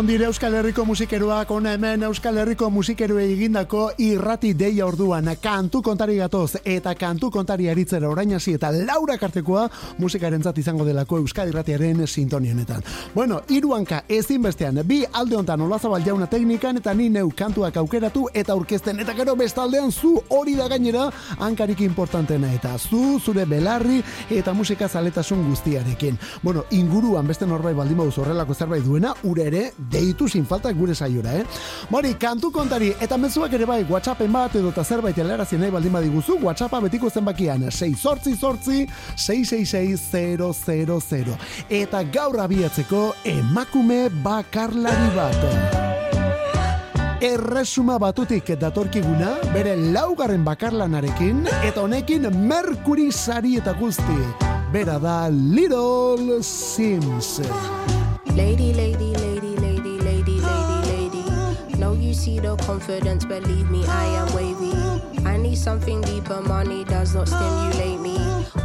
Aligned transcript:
Non 0.00 0.06
dire 0.06 0.24
Euskal 0.24 0.54
Herriko 0.54 0.86
musikeroak 0.88 1.50
ona 1.52 1.74
hemen 1.74 2.06
Euskal 2.06 2.38
Herriko 2.40 2.70
musikeroe 2.72 3.26
egindako 3.34 3.90
irrati 4.00 4.54
deia 4.56 4.86
orduan 4.86 5.26
kantu 5.42 5.82
kontari 5.84 6.14
gatoz 6.16 6.54
eta 6.64 6.94
kantu 6.96 7.28
kontari 7.30 7.68
aritzera 7.68 8.08
orain 8.08 8.32
hasi 8.32 8.54
eta 8.56 8.70
Laura 8.72 9.18
Kartekoa 9.20 9.66
musikaren 9.98 10.40
izango 10.56 10.86
delako 10.86 11.18
Euskal 11.18 11.48
Irratiaren 11.48 12.06
sintonianetan. 12.06 12.82
Bueno, 13.14 13.42
iruanka 13.50 14.04
ezin 14.08 14.40
bestean, 14.40 14.80
bi 14.86 15.04
alde 15.12 15.36
hontan 15.36 15.60
olazabal 15.60 16.02
jauna 16.02 16.26
teknikan 16.26 16.78
eta 16.78 16.94
ni 16.94 17.10
neu 17.10 17.30
kantuak 17.36 17.76
aukeratu 17.76 18.28
eta 18.32 18.54
aurkezten 18.54 19.00
eta 19.00 19.12
gero 19.12 19.36
bestaldean 19.36 19.92
zu 19.92 20.22
hori 20.30 20.56
da 20.56 20.68
gainera 20.68 21.10
hankarik 21.38 21.80
importantena 21.80 22.54
eta 22.54 22.78
zu 22.78 23.20
zure 23.20 23.44
belarri 23.44 24.02
eta 24.30 24.54
musika 24.54 24.88
zaletasun 24.88 25.46
guztiarekin. 25.50 26.18
Bueno, 26.42 26.64
inguruan 26.70 27.26
beste 27.26 27.44
norbait 27.44 27.76
baldin 27.76 27.98
baduz 27.98 28.16
horrelako 28.16 28.54
zerbait 28.54 28.82
duena, 28.82 29.14
ure 29.24 29.46
ere 29.46 29.72
deitu 29.90 30.28
sin 30.28 30.46
falta 30.46 30.72
gure 30.72 30.94
saiora, 30.94 31.34
eh? 31.40 31.44
Mori, 31.90 32.14
kantu 32.14 32.50
kontari, 32.54 32.92
eta 33.00 33.16
mezuak 33.18 33.52
ere 33.58 33.66
bai, 33.66 33.82
whatsappen 33.88 34.32
bat 34.32 34.54
edo 34.56 34.70
eta 34.70 34.84
zerbait 34.84 35.18
elerazi 35.18 35.58
nahi 35.58 35.70
baldin 35.70 35.92
badiguzu, 35.92 36.38
whatsappa 36.44 36.80
betiko 36.86 37.10
zenbakian, 37.10 37.70
6 37.70 37.96
sortzi 37.98 38.36
sortzi, 38.36 38.86
666 39.16 40.00
Eta 41.70 42.02
gaur 42.12 42.40
abiatzeko 42.40 43.14
emakume 43.24 44.08
bakarlari 44.24 45.10
bat. 45.16 45.36
Erresuma 47.20 47.98
batutik 48.00 48.54
datorkiguna, 48.56 49.34
bere 49.52 49.74
laugarren 49.76 50.44
bakarlanarekin, 50.44 51.44
eta 51.68 51.82
honekin 51.82 52.30
Mercury 52.48 53.10
sari 53.12 53.58
eta 53.60 53.74
guzti. 53.76 54.22
Bera 54.72 54.98
da 54.98 55.28
Little 55.28 56.42
Sims. 56.42 57.40
Lady, 58.36 58.72
lady, 58.72 59.12
lady, 59.12 59.29
you 62.10 62.14
see 62.14 62.40
the 62.40 62.56
confidence, 62.56 63.24
believe 63.24 63.70
me, 63.70 63.86
I 63.86 64.04
am 64.20 64.34
wavy. 64.34 64.74
I 65.24 65.36
need 65.36 65.56
something 65.56 66.00
deeper, 66.00 66.40
money 66.40 66.82
does 66.82 67.14
not 67.14 67.28
stimulate 67.28 68.00
me. 68.00 68.18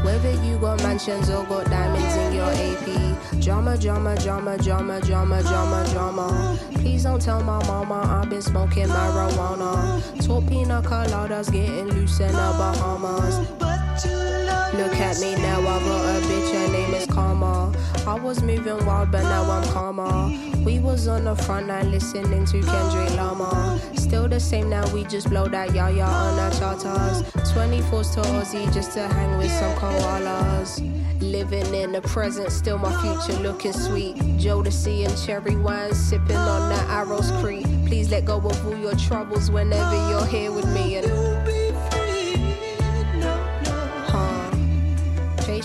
Whether 0.03 0.31
you 0.43 0.57
got 0.57 0.81
mansions 0.81 1.29
or 1.29 1.45
got 1.45 1.65
diamonds 1.65 2.15
in 2.15 2.33
your 2.33 2.51
AP. 2.67 3.39
Drama, 3.43 3.77
drama, 3.77 4.15
drama, 4.17 4.57
drama, 4.57 4.99
drama, 4.99 5.43
drama, 5.43 5.87
drama. 5.91 6.59
Please 6.73 7.03
don't 7.03 7.21
tell 7.21 7.43
my 7.43 7.63
mama 7.67 8.01
I've 8.19 8.31
been 8.31 8.41
smoking 8.41 8.87
marijuana. 8.87 10.25
Talk 10.25 10.47
pina 10.47 10.81
coladas, 10.81 11.51
getting 11.51 11.89
loose 11.89 12.19
in 12.21 12.31
the 12.31 12.49
Bahamas. 12.57 13.74
Look 14.03 14.93
at 14.99 15.19
me 15.21 15.35
now, 15.35 15.61
I 15.61 15.79
got 15.79 16.17
a 16.17 16.27
bitch, 16.27 16.51
her 16.51 16.71
name 16.71 16.93
is 16.93 17.05
Karma. 17.05 17.73
I 18.05 18.15
was 18.15 18.43
moving 18.43 18.85
wild, 18.85 19.09
but 19.09 19.23
now 19.23 19.49
I'm 19.49 19.63
calmer. 19.69 20.29
We 20.65 20.79
was 20.79 21.07
on 21.07 21.23
the 21.23 21.35
front 21.35 21.67
line 21.67 21.91
listening 21.91 22.45
to 22.45 22.61
Kendrick 22.61 23.11
Lamar. 23.11 23.79
Still 23.95 24.27
the 24.27 24.39
same 24.41 24.69
now, 24.69 24.85
we 24.93 25.05
just 25.05 25.29
blow 25.29 25.47
that 25.47 25.73
yah 25.73 25.87
on 25.87 26.37
our 26.37 26.51
charters. 26.51 27.23
24s 27.53 28.15
to 28.15 28.21
Aussie 28.31 28.73
just 28.73 28.91
to 28.93 29.07
hang 29.07 29.37
with 29.37 29.51
some 29.51 29.73
koalas. 29.77 30.81
Living 31.21 31.73
in 31.73 31.93
the 31.93 32.01
present, 32.01 32.51
still 32.51 32.77
my 32.77 32.91
future 33.01 33.39
looking 33.41 33.71
sweet. 33.71 34.17
Jodeci 34.37 35.07
and 35.07 35.17
cherry 35.25 35.55
wine, 35.55 35.93
sipping 35.93 36.35
on 36.35 36.69
that 36.69 36.89
Arrows 36.89 37.31
Creek. 37.41 37.65
Please 37.87 38.11
let 38.11 38.25
go 38.25 38.35
of 38.37 38.67
all 38.67 38.77
your 38.77 38.95
troubles 38.95 39.49
whenever 39.49 39.95
you're 40.09 40.25
here 40.25 40.51
with 40.51 40.67
me. 40.73 40.97
And 40.97 41.24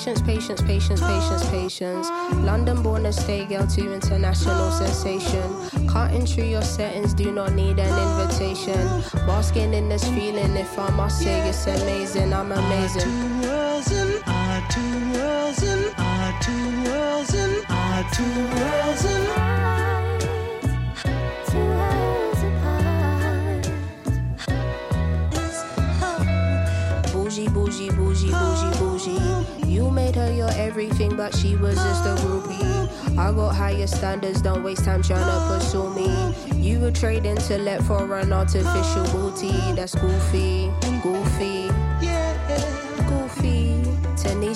Patience, 0.01 0.23
patience, 0.23 0.63
patience, 0.63 1.01
patience, 1.03 1.51
patience. 1.51 2.09
London 2.37 2.83
born 2.83 3.05
and 3.05 3.15
stay 3.15 3.45
girl 3.45 3.67
to 3.67 3.93
international 3.93 4.71
sensation. 4.71 5.87
Cutting 5.87 6.25
through 6.25 6.45
your 6.45 6.63
settings, 6.63 7.13
do 7.13 7.31
not 7.31 7.53
need 7.53 7.79
an 7.79 8.23
invitation. 8.23 8.81
Basking 9.27 9.75
in 9.75 9.91
this 9.91 10.09
feeling, 10.09 10.57
if 10.57 10.79
I 10.79 10.89
must 10.93 11.21
say 11.21 11.47
it's 11.47 11.67
amazing, 11.67 12.33
I'm 12.33 12.51
amazing. 12.51 13.03
Two 13.03 13.43
worlds 13.43 13.93
and 13.93 14.23
our 14.27 14.69
two 14.71 15.13
worlds 15.13 15.63
and 15.65 15.95
our 15.99 16.41
two 16.41 16.85
worlds 16.89 17.35
and 17.35 17.67
our 17.69 18.11
two 18.15 18.25
worlds 18.57 19.05
and 19.05 19.29
Bougie, 27.13 27.49
bougie, 27.49 27.91
bougie, 27.91 28.31
bougie, 28.31 28.79
bougie. 28.79 29.40
You 29.81 29.91
made 29.91 30.15
her 30.17 30.31
your 30.31 30.51
everything, 30.51 31.17
but 31.17 31.35
she 31.35 31.57
was 31.57 31.75
just 31.75 32.05
a 32.05 32.15
groupie. 32.23 33.17
I 33.17 33.33
got 33.33 33.55
higher 33.55 33.87
standards, 33.87 34.43
don't 34.43 34.63
waste 34.63 34.85
time 34.85 35.03
trying 35.03 35.25
to 35.25 35.55
pursue 35.55 35.89
me. 35.95 36.35
You 36.55 36.81
were 36.81 36.91
trading 36.91 37.39
to 37.49 37.57
let 37.57 37.83
for 37.85 38.19
an 38.19 38.31
artificial 38.31 39.05
booty. 39.05 39.53
That's 39.73 39.95
goofy, 39.95 40.71
goofy, 41.03 41.69
goofy. 42.01 42.20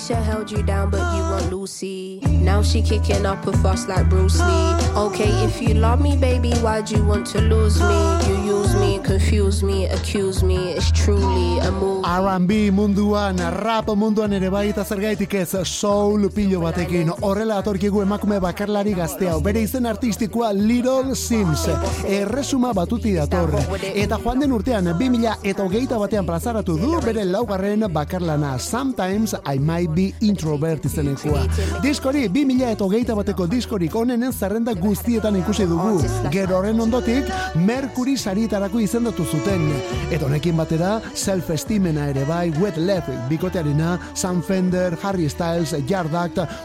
Tanisha 0.05 0.23
held 0.23 0.51
you 0.51 0.61
down, 0.61 0.89
but 0.91 0.99
you 1.15 1.21
want 1.23 1.51
Lucy. 1.51 2.19
Now 2.27 2.61
she 2.61 2.81
kicking 2.81 3.25
up 3.25 3.47
a 3.47 3.57
fuss 3.57 3.87
like 3.87 4.07
Bruce 4.07 4.39
Lee. 4.39 4.75
Okay, 4.95 5.29
if 5.43 5.59
you 5.61 5.73
love 5.73 5.99
me, 5.99 6.15
baby, 6.15 6.51
why'd 6.61 6.89
you 6.91 7.03
want 7.03 7.25
to 7.27 7.41
lose 7.41 7.81
me? 7.81 7.97
You 8.27 8.59
use 8.59 8.75
me, 8.75 8.99
confuse 9.03 9.63
me, 9.63 9.87
accuse 9.87 10.43
me. 10.43 10.73
It's 10.73 10.91
truly 10.91 11.59
a 11.59 11.71
move. 11.71 12.05
R&B 12.05 12.69
munduan, 12.71 13.37
rap 13.63 13.87
munduan 13.87 14.33
ere 14.33 14.49
bai 14.49 14.69
eta 14.69 14.83
zergaitik 14.85 15.33
ez 15.33 15.55
soul 15.65 16.29
pilo 16.29 16.61
batekin. 16.61 17.09
Horrela 17.21 17.57
atorkigu 17.63 18.03
emakume 18.03 18.39
bakarlari 18.39 18.93
gaztea. 18.93 19.39
Bere 19.41 19.61
izen 19.61 19.85
artistikoa 19.85 20.53
Little 20.53 21.15
Sims. 21.15 21.65
Erresuma 22.05 22.73
batuti 22.73 23.15
dator. 23.15 23.57
Eta 23.95 24.19
joan 24.21 24.39
den 24.39 24.53
urtean, 24.53 24.85
2000 24.85 25.39
eta 25.43 25.63
hogeita 25.65 25.97
batean 25.97 26.25
plazaratu 26.25 26.77
du 26.77 27.01
bere 27.01 27.25
laugarren 27.25 27.89
bakarlana. 27.89 28.59
Sometimes 28.59 29.33
I 29.45 29.57
might 29.57 29.94
be 29.95 30.11
introvert 30.25 30.85
izenekoa. 30.85 31.45
Diskori, 31.83 32.27
2000 32.29 32.71
eta 32.75 32.85
hogeita 32.85 33.15
bateko 33.17 33.47
diskorik 33.47 33.95
onenen 33.95 34.33
zerrenda 34.33 34.73
guztietan 34.77 35.37
ikusi 35.39 35.67
dugu. 35.69 36.01
Gero 36.33 36.59
horren 36.59 36.79
ondotik, 36.83 37.29
Mercury 37.55 38.17
sarietarako 38.17 38.81
izendatu 38.83 39.25
zuten. 39.25 39.67
Eta 40.11 40.25
honekin 40.27 40.57
batera, 40.57 40.99
self-estimena 41.15 42.09
ere 42.11 42.25
bai, 42.27 42.49
Wet 42.59 42.77
Left 42.77 43.09
bikotearena, 43.29 43.97
Sam 44.13 44.41
Fender, 44.43 44.97
Harry 45.03 45.29
Styles, 45.29 45.75
Yard 45.89 46.11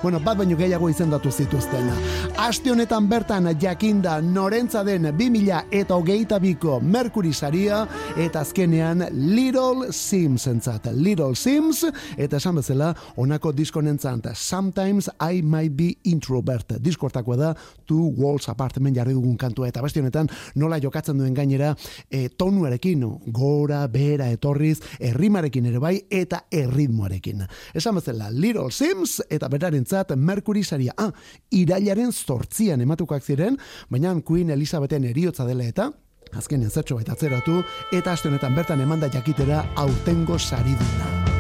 bueno, 0.02 0.20
bat 0.20 0.38
baino 0.38 0.56
gehiago 0.56 0.88
izendatu 0.88 1.30
zituzten. 1.30 1.90
Aste 2.38 2.70
honetan 2.70 3.08
bertan 3.08 3.48
jakinda 3.60 4.20
norentza 4.20 4.84
den 4.84 5.10
2000 5.16 5.64
eta 5.70 5.94
hogeita 5.96 6.38
biko 6.38 6.80
Mercury 6.80 7.32
saria, 7.32 7.86
eta 8.16 8.40
azkenean 8.40 9.04
Little 9.12 9.92
Sims 9.92 10.46
entzat. 10.46 10.86
Little 10.94 11.34
Sims, 11.36 11.84
eta 12.16 12.36
esan 12.40 12.60
bezala, 12.60 12.94
honako 13.20 13.52
diskonentzat, 13.52 14.26
Sometimes 14.34 15.10
I 15.20 15.42
might 15.42 15.76
be 15.76 15.98
introvert. 16.04 16.72
Diskortakoa 16.80 17.36
da, 17.36 17.54
Two 17.86 18.12
Walls 18.16 18.48
Apart, 18.48 18.76
hemen 18.76 18.94
jarri 18.94 19.14
dugun 19.14 19.36
kantua, 19.36 19.68
eta 19.68 19.82
beste 19.82 20.00
honetan, 20.00 20.28
nola 20.56 20.80
jokatzen 20.80 21.18
duen 21.18 21.34
gainera, 21.34 21.74
e, 22.10 22.28
tonuarekin, 22.28 23.04
gora, 23.32 23.86
bera, 23.88 24.30
etorriz, 24.30 24.78
errimarekin 24.98 25.66
ere 25.70 25.78
bai, 25.82 25.94
eta 26.10 26.44
erritmoarekin. 26.50 27.44
Esan 27.74 27.98
bezala, 28.00 28.30
Little 28.30 28.70
Sims, 28.70 29.20
eta 29.30 29.48
berarentzat 29.48 30.16
Mercury 30.16 30.64
saria. 30.64 30.94
Ah, 30.96 31.10
irailaren 31.50 32.12
zortzian 32.12 32.80
ematukoak 32.80 33.24
ziren, 33.24 33.58
baina 33.90 34.14
Queen 34.26 34.50
Elizabethen 34.50 35.04
eriotza 35.04 35.46
dela 35.48 35.64
eta, 35.64 35.90
azken 36.36 36.68
zertxo 36.70 36.96
baita 37.00 37.16
atzeratu, 37.16 37.62
eta 37.92 38.14
aste 38.14 38.30
honetan 38.30 38.54
bertan 38.54 38.80
emanda 38.80 39.10
jakitera 39.12 39.64
aurtengo 39.76 40.38
sariduna. 40.38 41.39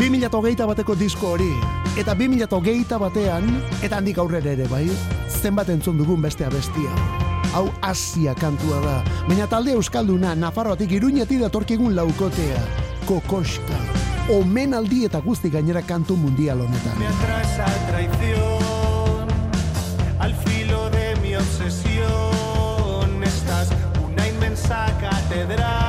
2008 0.00 0.64
bateko 0.64 0.94
disko 0.96 1.34
hori, 1.34 1.50
eta 2.00 2.14
2008 2.16 2.96
batean, 3.02 3.50
eta 3.84 3.98
handik 3.98 4.16
aurrera 4.22 4.54
ere 4.54 4.64
bai, 4.70 4.86
zenbat 5.28 5.68
entzun 5.68 5.98
dugun 6.00 6.22
beste 6.24 6.46
abestia. 6.46 6.94
Hau 7.52 7.66
Asia 7.84 8.32
kantua 8.32 8.78
da, 8.80 8.94
baina 9.28 9.44
talde 9.50 9.74
Euskalduna, 9.76 10.32
Nafarroatik 10.40 10.94
iruñetik 10.96 11.42
datorkigun 11.44 11.92
laukotea, 11.98 12.62
Kokoska, 13.04 13.76
omenaldi 14.38 15.04
eta 15.10 15.20
guzti 15.20 15.52
gainera 15.52 15.82
kantu 15.84 16.16
mundial 16.16 16.64
honetan. 16.64 16.96
Me 16.96 17.10
atrasa 17.10 17.68
traición 17.90 19.28
al 20.18 20.34
filo 20.46 20.88
de 20.96 21.14
mi 21.20 21.36
obsesión. 21.36 23.22
Estás 23.22 23.68
una 24.08 24.28
inmensa 24.28 24.86
catedral 24.98 25.79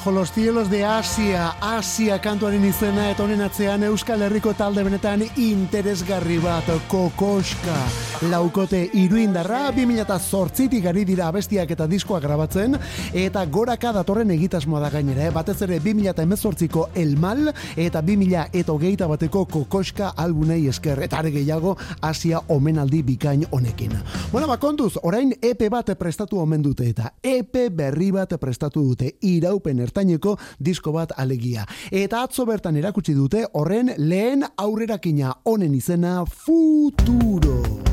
Bajo 0.00 0.12
los 0.12 0.32
cielos 0.32 0.70
de 0.70 0.82
Asia, 0.82 1.56
Asia 1.60 2.22
kantuaren 2.24 2.64
izena 2.64 3.10
eta 3.12 3.26
honen 3.26 3.42
atzean 3.44 3.84
Euskal 3.84 4.24
Herriko 4.24 4.54
talde 4.56 4.80
benetan 4.86 5.26
interesgarri 5.36 6.38
bat, 6.40 6.70
Kokoska. 6.88 7.76
Laukote 8.20 8.82
iruindarra, 9.00 9.70
2008tik 9.72 10.84
ari 10.90 11.06
dira 11.08 11.30
abestiak 11.30 11.70
eta 11.72 11.86
diskoa 11.88 12.18
grabatzen, 12.20 12.76
eta 13.16 13.44
goraka 13.48 13.94
datorren 13.96 14.28
egitasmoa 14.34 14.82
da 14.82 14.90
gainera, 14.92 15.24
eh? 15.24 15.30
batez 15.32 15.54
ere 15.64 15.78
2018ko 15.80 16.90
Elmal, 17.00 17.48
eta 17.80 18.02
2000 18.04 18.42
eta 18.60 18.74
hogeita 18.74 19.08
bateko 19.08 19.46
kokoska 19.48 20.10
albunei 20.20 20.66
esker, 20.68 21.00
eta 21.06 21.22
are 21.22 21.32
gehiago 21.32 21.78
Asia 22.04 22.42
omenaldi 22.52 23.00
bikain 23.08 23.46
honekin. 23.50 23.96
Bueno, 24.32 24.50
bakontuz, 24.52 24.98
orain 25.02 25.32
EP 25.40 25.70
bat 25.72 25.94
prestatu 25.96 26.42
omen 26.42 26.60
dute, 26.60 26.90
eta 26.92 27.14
EP 27.22 27.70
berri 27.72 28.10
bat 28.12 28.36
prestatu 28.40 28.84
dute, 28.90 29.14
iraupen 29.24 29.80
ertaineko 29.80 30.36
disko 30.58 30.92
bat 30.92 31.16
alegia. 31.16 31.64
Eta 31.90 32.20
atzo 32.28 32.44
bertan 32.44 32.76
erakutsi 32.76 33.16
dute 33.16 33.46
horren 33.54 33.94
lehen 33.96 34.44
aurrerakina 34.60 35.38
honen 35.48 35.72
izena 35.80 36.18
Futuro. 36.28 37.89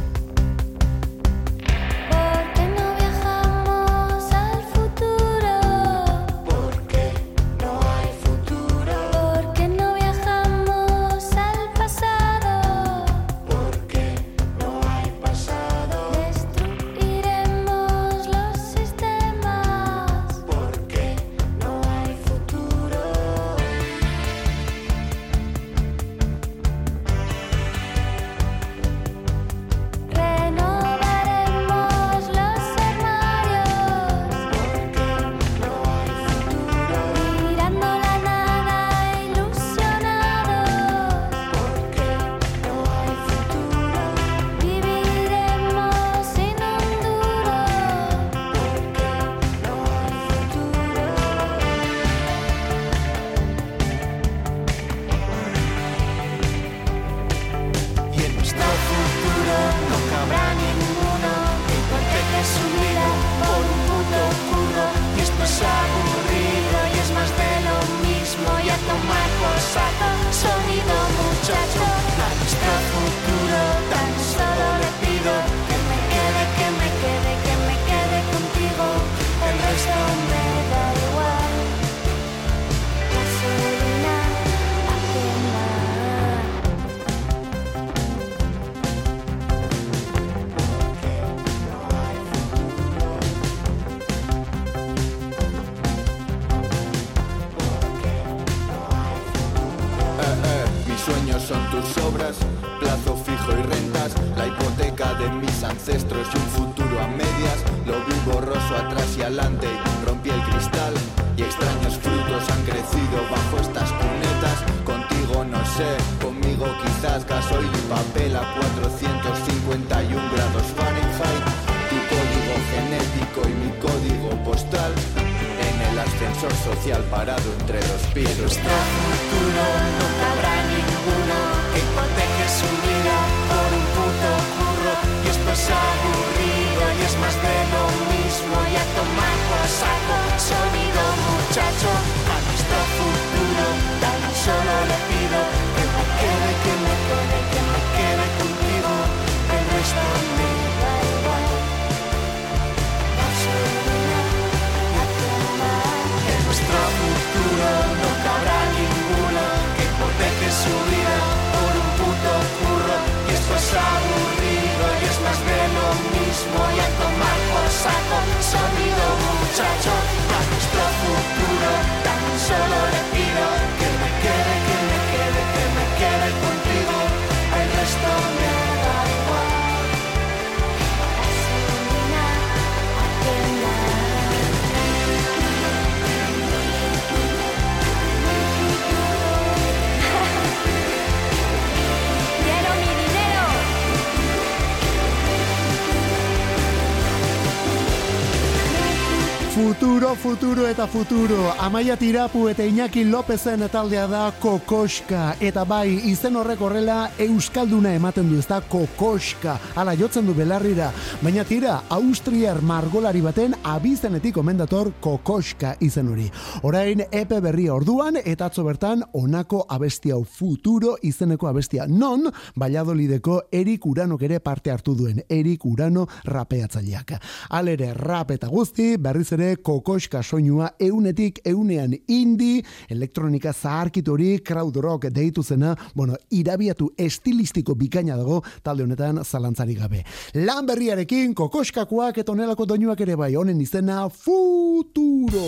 Futuro, 200.07 200.37
futuro 200.37 200.67
eta 200.67 200.87
futuro. 200.87 201.53
Amaia 201.59 201.97
Tirapu 201.97 202.47
eta 202.47 202.63
Iñaki 202.63 203.03
Lopezen 203.03 203.59
taldea 203.67 204.05
da 204.07 204.31
Kokoska. 204.39 205.35
Eta 205.41 205.65
bai, 205.67 205.99
izen 206.07 206.37
horrek 206.39 206.61
horrela 206.63 207.09
Euskalduna 207.19 207.91
ematen 207.91 208.29
du, 208.29 208.37
ez 208.39 208.47
da 208.47 208.61
Kokoska. 208.61 209.57
Hala 209.75 209.95
jotzen 209.99 210.25
du 210.25 210.33
belarrira. 210.33 210.93
Baina 211.21 211.43
tira, 211.43 211.81
Austriar 211.89 212.61
margolari 212.61 213.19
baten 213.21 213.55
abizenetik 213.63 214.37
omendator 214.37 214.93
Kokoska 215.01 215.73
izen 215.83 216.07
hori. 216.13 216.29
Orain 216.63 217.03
epe 217.11 217.41
berria 217.43 217.75
orduan 217.75 218.21
eta 218.23 218.47
atzo 218.47 218.63
bertan 218.63 219.03
onako 219.11 219.65
abestia 219.67 220.15
hau 220.15 220.23
futuro 220.23 220.95
izeneko 221.01 221.51
abestia. 221.51 221.87
Non, 221.87 222.29
Valladolideko 222.55 223.41
Erik 223.51 223.85
Uranok 223.85 224.23
ere 224.23 224.39
parte 224.39 224.71
hartu 224.71 224.95
duen. 224.95 225.19
Erik 225.27 225.65
Urano 225.65 226.07
rapeatzaileak. 226.23 227.17
Alere 227.49 227.91
rap 227.93 228.31
eta 228.31 228.47
guzti, 228.47 228.95
berriz 228.95 229.33
ere 229.35 229.57
kokoska 229.57 229.96
soinua 230.23 230.71
eunetik 230.79 231.39
eunean 231.45 231.93
indi, 232.07 232.63
elektronika 232.89 233.53
zaharkitu 233.53 234.13
hori, 234.13 234.39
crowd 234.39 234.75
rock 234.75 235.09
deitu 235.09 235.43
zena, 235.43 235.75
bueno, 235.95 236.15
irabiatu 236.31 236.91
estilistiko 236.97 237.75
bikaina 237.75 238.17
dago 238.17 238.43
talde 238.63 238.83
honetan 238.83 239.23
zalantzari 239.23 239.75
gabe. 239.75 240.03
Lan 240.33 240.65
berriarekin 240.65 241.33
kokoskakoak 241.33 242.17
eta 242.17 242.31
onelako 242.31 242.65
doinuak 242.65 243.01
ere 243.01 243.15
bai, 243.15 243.35
honen 243.35 243.61
izena 243.61 244.09
futuro. 244.09 245.47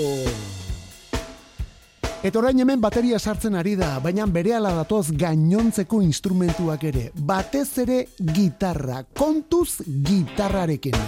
Eta 2.20 2.36
orain 2.42 2.60
hemen 2.60 2.82
bateria 2.84 3.16
sartzen 3.16 3.54
ari 3.56 3.78
da, 3.80 3.94
baina 4.04 4.26
berehala 4.28 4.74
datoz 4.76 5.14
gainontzeko 5.16 6.02
instrumentuak 6.04 6.84
ere. 6.90 7.06
Batez 7.16 7.70
ere 7.86 8.02
gitarra, 8.36 9.06
kontuz 9.16 9.80
gitarrarekin. 9.88 11.00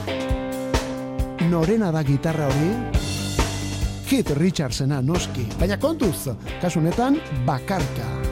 Norena 1.52 1.92
da 1.92 2.06
gitarra 2.08 2.48
hori? 2.48 3.21
Keith 4.12 4.34
Richardsena 4.36 4.98
noski, 5.00 5.46
baina 5.56 5.78
kontuz, 5.80 6.34
kasu 6.60 6.84
honetan 6.84 7.16
bakarka. 7.48 8.31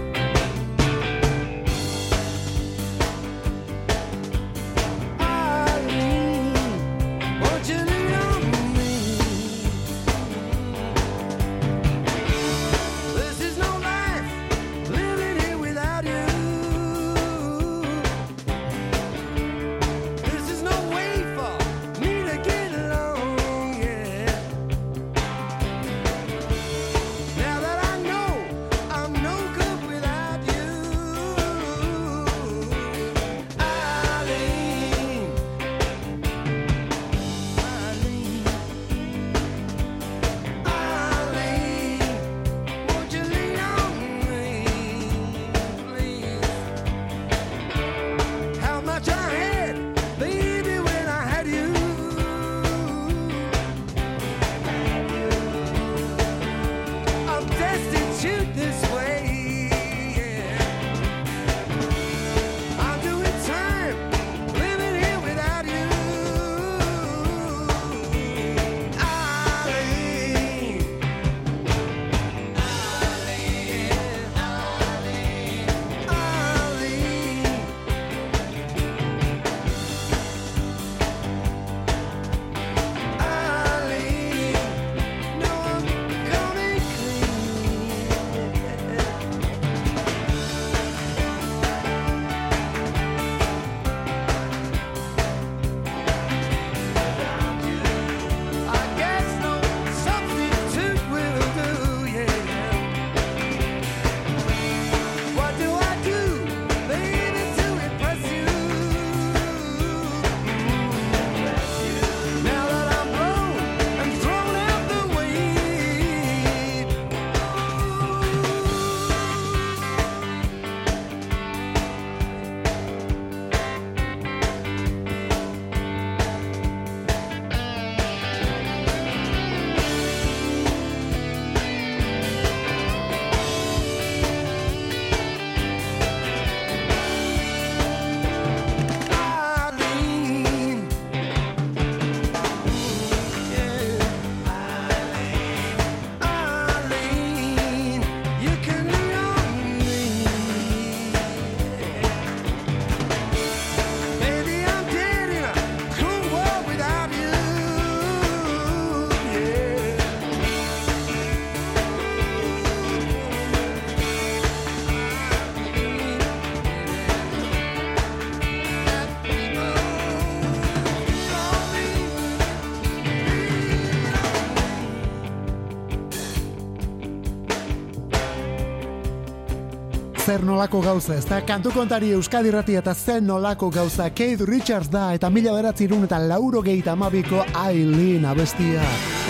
Zer 180.29 180.43
nolako 180.45 180.77
gauza, 180.85 181.15
ez 181.17 181.23
da? 181.25 181.39
Kantu 181.41 181.71
kontari 181.73 182.11
Euskadi 182.13 182.51
Ratia 182.53 182.83
eta 182.83 182.93
zer 182.93 183.23
nolako 183.25 183.71
gauza 183.73 184.05
Keith 184.13 184.43
Richards 184.45 184.91
da 184.93 185.07
eta 185.17 185.31
mila 185.33 185.55
beratzirun 185.55 186.05
eta 186.05 186.19
lauro 186.21 186.61
gehieta 186.61 186.93
amabiko 186.93 187.41
Aileen 187.57 188.29
abestia. 188.29 188.85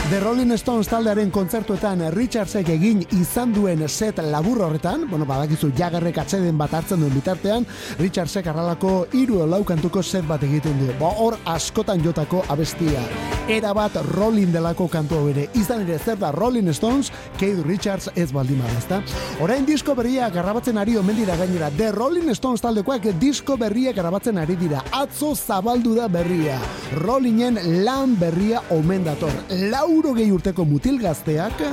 The 0.10 0.20
Rolling 0.20 0.52
Stones 0.60 0.92
taldearen 0.92 1.32
kontzertuetan 1.32 2.04
Richardsek 2.12 2.74
egin 2.76 3.06
izan 3.16 3.56
duen 3.56 3.88
set 3.88 4.20
labur 4.20 4.60
horretan, 4.68 5.08
bueno, 5.08 5.24
badakizu 5.24 5.72
jagarrek 5.78 6.20
atzeden 6.20 6.60
bat 6.60 6.76
hartzen 6.76 7.00
duen 7.00 7.16
bitartean, 7.16 7.68
Richardsek 8.04 8.52
arralako 8.52 9.06
hiru 9.14 9.46
lau 9.48 9.64
kantuko 9.64 10.04
set 10.04 10.28
bat 10.28 10.44
egiten 10.44 10.84
du. 10.84 10.92
Ba, 11.00 11.16
hor 11.16 11.40
askotan 11.46 12.04
jotako 12.04 12.44
abestia. 12.50 13.08
Era 13.50 13.72
bat 13.74 13.96
Rolling 14.14 14.52
delako 14.54 14.86
kantu 14.94 15.18
hau 15.18 15.30
ere. 15.32 15.48
Izan 15.58 15.82
ere 15.82 15.96
zer 15.98 16.20
da 16.22 16.30
Rolling 16.30 16.70
Stones, 16.78 17.08
Keith 17.40 17.64
Richards 17.66 18.12
ez 18.14 18.28
baldin 18.30 18.60
bada, 18.62 18.76
ezta? 18.78 19.00
Orain 19.42 19.66
disko 19.66 19.96
berria 19.98 20.28
grabatzen 20.30 20.78
ari 20.78 20.94
omen 21.02 21.18
dira 21.18 21.34
gainera. 21.40 21.72
The 21.74 21.90
Rolling 21.96 22.30
Stones 22.38 22.62
taldekoak 22.62 23.08
disko 23.18 23.58
berria 23.58 23.90
grabatzen 23.98 24.38
ari 24.38 24.54
dira. 24.60 24.84
Atzo 24.94 25.34
zabaldu 25.34 25.96
da 25.98 26.06
berria. 26.08 26.60
Rollingen 27.02 27.58
lan 27.88 28.14
berria 28.22 28.62
omen 28.70 29.10
dator. 29.10 29.34
Lauro 29.74 30.14
gehi 30.14 30.30
urteko 30.30 30.68
mutil 30.70 31.02
gazteak 31.02 31.66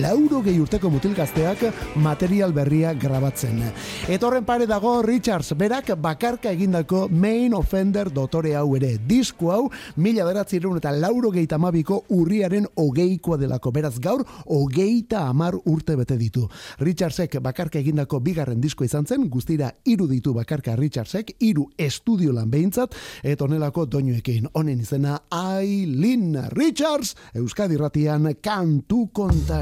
lauro 0.00 0.40
gehi 0.44 0.60
urteko 0.62 0.90
mutilgazteak 0.90 1.64
material 2.02 2.52
berria 2.54 2.92
grabatzen. 2.94 3.60
Eta 4.08 4.26
horren 4.26 4.44
pare 4.46 4.66
dago 4.70 5.00
Richards, 5.02 5.54
berak 5.58 5.92
bakarka 6.00 6.52
egindako 6.54 7.08
main 7.10 7.54
offender 7.54 8.10
dotore 8.12 8.54
hau 8.56 8.76
ere. 8.76 8.94
Disko 8.98 9.50
hau, 9.52 9.62
mila 9.96 10.24
beratzireun 10.28 10.78
eta 10.78 10.92
lauro 10.92 11.30
gehi 11.34 11.46
tamabiko 11.50 12.04
urriaren 12.14 12.66
ogeikoa 12.76 13.38
delako. 13.40 13.72
Beraz 13.74 13.98
gaur, 14.00 14.24
ogeita 14.46 15.24
amar 15.28 15.56
urte 15.64 15.96
bete 15.96 16.18
ditu. 16.20 16.46
Richardsek 16.78 17.40
bakarka 17.42 17.78
egindako 17.80 18.20
bigarren 18.20 18.60
disko 18.60 18.84
izan 18.84 19.06
zen, 19.06 19.28
guztira 19.30 19.72
hiru 19.84 20.06
ditu 20.10 20.34
bakarka 20.34 20.76
Richardsek, 20.76 21.34
hiru 21.40 21.66
estudio 21.78 22.32
lan 22.32 22.50
behintzat, 22.50 22.94
eta 23.22 23.44
honelako 23.44 23.86
doinuekin 23.90 24.48
honen 24.54 24.80
izena 24.80 25.18
Aileen 25.30 26.38
Richards, 26.54 27.14
Euskadi 27.34 27.76
ratian 27.80 28.30
kantu 28.42 29.08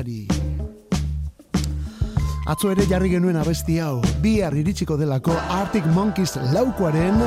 kontari. 0.03 0.27
Atzo 2.47 2.73
ere 2.73 2.87
jarri 2.91 3.11
genuen 3.13 3.37
abesti 3.39 3.79
hau, 3.79 4.03
bihar 4.23 4.55
iritsiko 4.55 4.97
delako 4.99 5.33
Arctic 5.33 5.87
Monkeys 5.95 6.37
laukoaren 6.53 7.19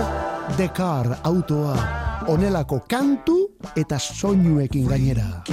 The 0.58 0.70
Car 0.76 1.20
autoa. 1.24 1.76
Honelako 2.28 2.82
kantu 2.90 3.56
eta 3.76 4.00
soinuekin 4.00 4.88
gainera. 4.88 5.44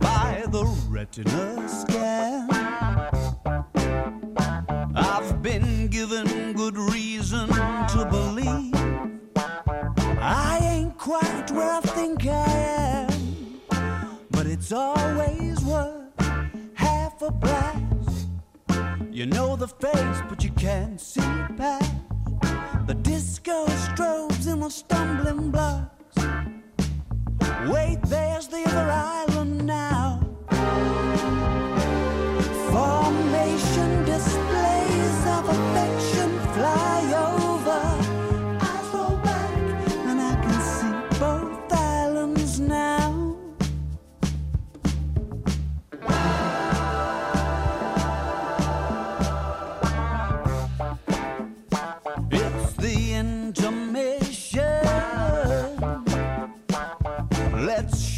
by 0.00 0.42
the 0.50 0.64
retina 0.90 1.93
it's 14.64 14.72
always 14.72 15.60
worth 15.60 16.18
half 16.72 17.20
a 17.20 17.30
blast. 17.30 18.28
You 19.10 19.26
know 19.26 19.56
the 19.56 19.68
face, 19.68 20.22
but 20.26 20.42
you 20.42 20.52
can't 20.52 20.98
see 20.98 21.20
past 21.58 21.92
the 22.86 22.94
disco 22.94 23.66
strobes 23.66 24.46
and 24.50 24.62
the 24.62 24.70
stumbling 24.70 25.50
blocks. 25.50 26.16
Wait, 27.68 27.98
there's 28.04 28.48
the 28.48 28.64
other 28.68 28.90
island 28.90 29.66
now. 29.66 30.20
Formation 32.72 34.04
displays 34.06 35.26
of 35.36 35.46
affection 35.46 36.30
fly 36.54 37.12
over. 37.14 37.43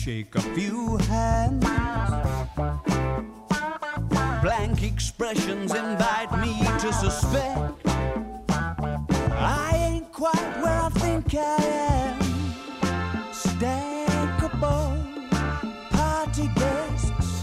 Shake 0.07 0.37
a 0.37 0.41
few 0.55 0.97
hands. 1.09 1.67
Blank 4.41 4.85
expressions 4.85 5.75
invite 5.75 6.31
me 6.41 6.55
to 6.79 6.93
suspect 6.93 7.85
I 8.49 9.71
ain't 9.75 10.13
quite 10.13 10.53
where 10.63 10.81
I 10.81 10.91
think 10.91 11.35
I 11.35 11.57
am. 11.91 12.21
Stackable 13.33 14.95
party 15.91 16.51
guests 16.55 17.43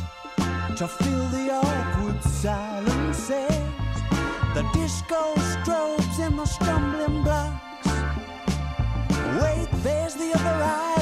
to 0.77 0.87
fill 0.87 1.27
the 1.35 1.45
awkward 1.51 2.23
silences. 2.23 3.65
The 4.53 4.63
disco 4.73 5.33
strobes 5.51 6.17
and 6.25 6.39
the 6.39 6.45
stumbling 6.45 7.23
blocks. 7.23 7.87
Wait, 9.41 9.67
there's 9.83 10.15
the 10.15 10.31
other 10.33 10.63
island 10.63 10.92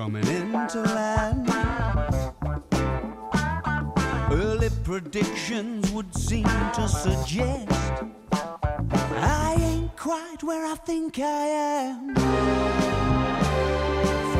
coming 0.00 0.26
into 0.28 0.80
land. 0.96 1.46
Early 4.32 4.70
predictions 4.82 5.90
would 5.92 6.14
seem 6.14 6.48
to 6.78 6.88
suggest 6.88 7.68
I 9.20 9.56
ain't 9.60 9.94
quite 9.98 10.42
where 10.42 10.64
I 10.64 10.76
think 10.86 11.18
I 11.18 11.44
am. 11.84 12.14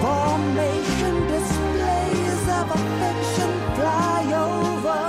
Formation 0.01 1.15
displays 1.35 2.43
of 2.59 2.67
affection 2.79 3.53
fly 3.77 4.25
over. 4.47 5.03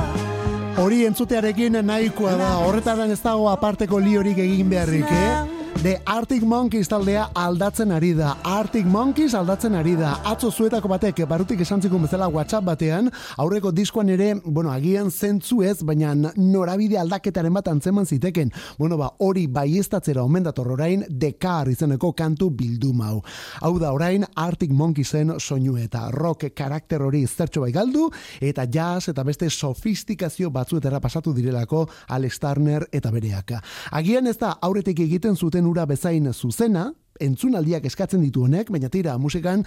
Hori 0.82 1.06
entzutearekin 1.08 1.80
nahikoa 1.80 2.36
da, 2.36 2.52
horretaren 2.66 3.16
ez 3.16 3.22
dago 3.24 3.48
aparteko 3.56 4.04
liorik 4.04 4.44
egin 4.50 4.68
beharrik, 4.76 5.08
eh? 5.08 5.61
The 5.82 6.00
Arctic 6.06 6.44
Monkeys 6.44 6.86
taldea 6.86 7.24
aldatzen 7.34 7.90
ari 7.90 8.12
da. 8.14 8.36
Arctic 8.46 8.86
Monkeys 8.86 9.34
aldatzen 9.34 9.74
ari 9.74 9.96
da. 9.98 10.12
Atzo 10.30 10.52
zuetako 10.54 10.92
batek 10.92 11.24
barutik 11.26 11.64
esan 11.66 11.82
zikun 11.82 12.04
bezala 12.06 12.28
WhatsApp 12.30 12.68
batean, 12.68 13.10
aurreko 13.42 13.72
diskoan 13.74 14.12
ere, 14.14 14.36
bueno, 14.46 14.70
agian 14.70 15.10
zentzu 15.10 15.64
ez, 15.66 15.80
baina 15.82 16.12
norabide 16.36 17.00
aldaketaren 17.02 17.58
bat 17.58 17.72
antzeman 17.72 18.06
ziteken. 18.06 18.52
Bueno, 18.78 19.00
ba, 19.00 19.08
hori 19.26 19.48
baiestatzera 19.50 20.22
omen 20.22 20.46
dator 20.46 20.70
orain 20.76 21.02
The 21.10 21.32
Car 21.42 21.72
izeneko 21.74 22.14
kantu 22.14 22.52
bilduma 22.60 23.10
hau. 23.10 23.24
Hau 23.62 23.74
da 23.82 23.90
orain 23.98 24.28
Arctic 24.36 24.70
Monkeysen 24.70 25.34
soinu 25.40 25.80
eta 25.82 26.04
rock 26.14 26.46
karakter 26.54 27.02
hori 27.02 27.24
zertxo 27.26 27.66
bai 27.66 27.72
galdu, 27.72 28.12
eta 28.40 28.68
jazz 28.70 29.10
eta 29.16 29.26
beste 29.26 29.50
sofistikazio 29.50 30.54
batzuetara 30.54 31.02
pasatu 31.02 31.34
direlako 31.34 31.88
Alex 32.10 32.40
Turner 32.46 32.86
eta 32.92 33.10
bereak. 33.10 33.58
Agian 33.90 34.30
ez 34.30 34.38
da 34.38 34.54
aurretik 34.62 35.02
egiten 35.10 35.36
zuten 35.36 35.71
ura 35.72 35.88
bezain 35.90 36.28
zuzena, 36.34 36.92
entzunaldiak 37.22 37.86
eskatzen 37.86 38.22
ditu 38.24 38.46
honek, 38.46 38.72
baina 38.74 38.90
tira 38.90 39.18
musikan 39.22 39.64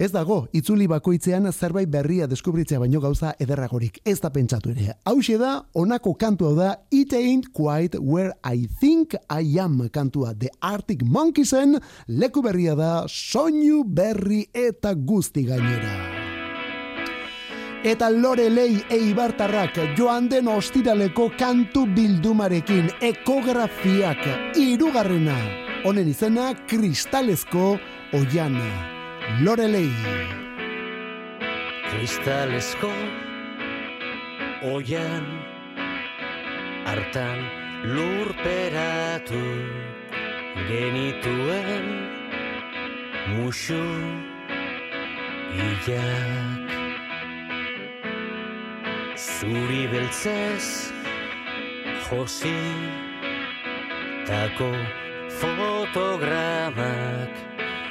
ez 0.00 0.10
dago 0.12 0.42
itzuli 0.56 0.86
bakoitzean 0.90 1.50
zerbait 1.52 1.90
berria 1.90 2.26
deskubritzea 2.30 2.80
baino 2.80 3.00
gauza 3.00 3.34
ederragorik. 3.38 4.00
Ez 4.04 4.18
da 4.20 4.30
pentsatu 4.34 4.72
ere. 4.74 4.94
Hauxe 5.04 5.38
da, 5.40 5.56
honako 5.74 6.14
kantu 6.18 6.50
hau 6.50 6.54
da 6.58 6.74
It 6.90 7.14
Ain't 7.16 7.52
Quite 7.52 8.00
Where 8.00 8.34
I 8.44 8.66
Think 8.80 9.16
I 9.30 9.58
Am 9.60 9.80
kantua 9.90 10.34
The 10.38 10.50
Arctic 10.60 11.04
Monkeysen 11.04 11.78
leku 12.08 12.42
berria 12.42 12.74
da 12.74 13.04
soinu 13.08 13.84
berri 13.84 14.46
eta 14.54 14.94
guzti 14.94 15.46
gainera. 15.48 16.19
Eta 17.80 18.10
Lorelei 18.12 18.84
Eibartarrak 18.92 19.78
joan 19.96 20.26
den 20.28 20.48
ostiraleko 20.52 21.30
kantu 21.38 21.86
bildumarekin 21.96 22.90
ekografiak 23.00 24.20
irugarrena. 24.60 25.36
Honen 25.88 26.10
izena 26.12 26.50
kristalezko 26.68 27.78
oiana. 28.12 28.68
Lorelei. 29.40 29.88
Kristalesko 31.88 32.92
oian 34.68 35.24
hartan 36.84 37.40
lurperatu 37.96 39.44
genituen 40.68 41.92
musu 43.32 43.84
ilak 45.56 46.59
zuri 49.20 49.84
beltzez 49.92 50.88
josi 52.08 52.56
tako 54.24 54.72
fotogramak 55.40 57.32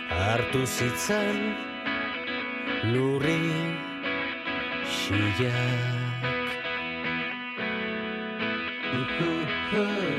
hartu 0.09 0.65
zitzan 0.65 1.37
lurri 2.93 3.53
xilak. 4.95 5.99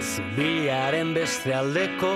Zubiaren 0.00 1.12
beste 1.14 1.54
aldeko 1.54 2.14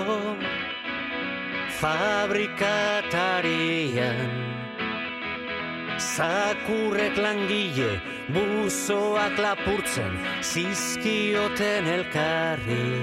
fabrikatarian 1.77 4.54
Zakurrek 5.97 7.15
langile 7.17 8.01
buzoak 8.27 9.37
lapurtzen 9.39 10.17
zizkioten 10.41 11.87
elkarri. 11.87 12.99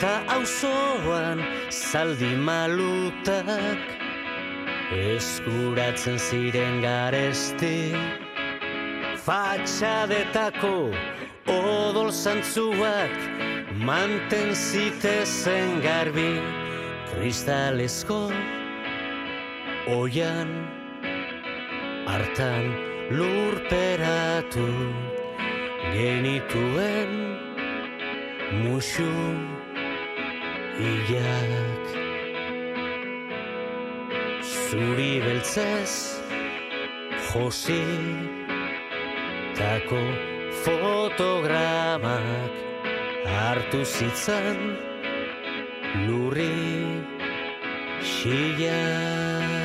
Ta 0.00 0.20
auzoan 0.36 1.40
zaldi 1.70 2.34
malutak 2.36 3.80
eskuratzen 4.92 6.18
ziren 6.18 6.82
garesti. 6.84 7.94
Fatxadetako 9.24 10.92
odol 11.48 12.12
zantzuak 12.12 13.16
manten 13.88 14.52
zitezen 14.52 15.80
garbi 15.80 16.30
kristalezko 17.08 18.28
oian 19.88 20.52
hartan 22.06 22.64
lurperatu 23.16 24.68
genituen 25.94 27.10
musu 28.62 29.14
ilak 30.90 31.84
zuri 34.52 35.14
beltzez 35.24 35.92
josi 37.28 37.82
tako 39.58 40.02
fotogramak 40.64 42.52
hartu 43.34 43.80
zitzan 43.96 44.58
lurri 46.06 46.56
xilak. 48.14 49.63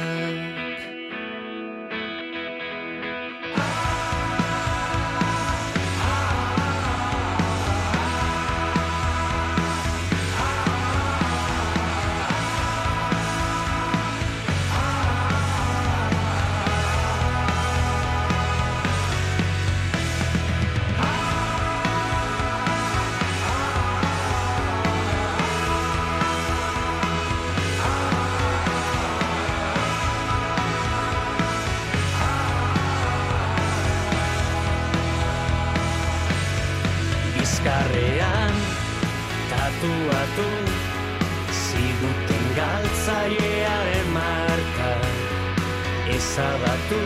Ezabatu 46.39 46.99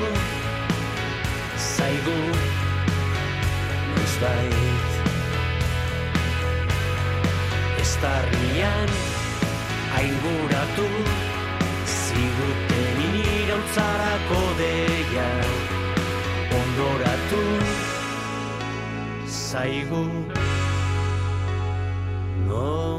zaigu 1.76 2.18
noizbait. 3.94 4.92
Estarrian 7.84 8.92
ainguratu 9.98 10.88
ziguten 11.98 13.02
irautzarako 13.10 14.44
deia. 14.62 15.28
Ondoratu 16.62 17.44
zaigu. 19.42 20.06
no 20.30 20.43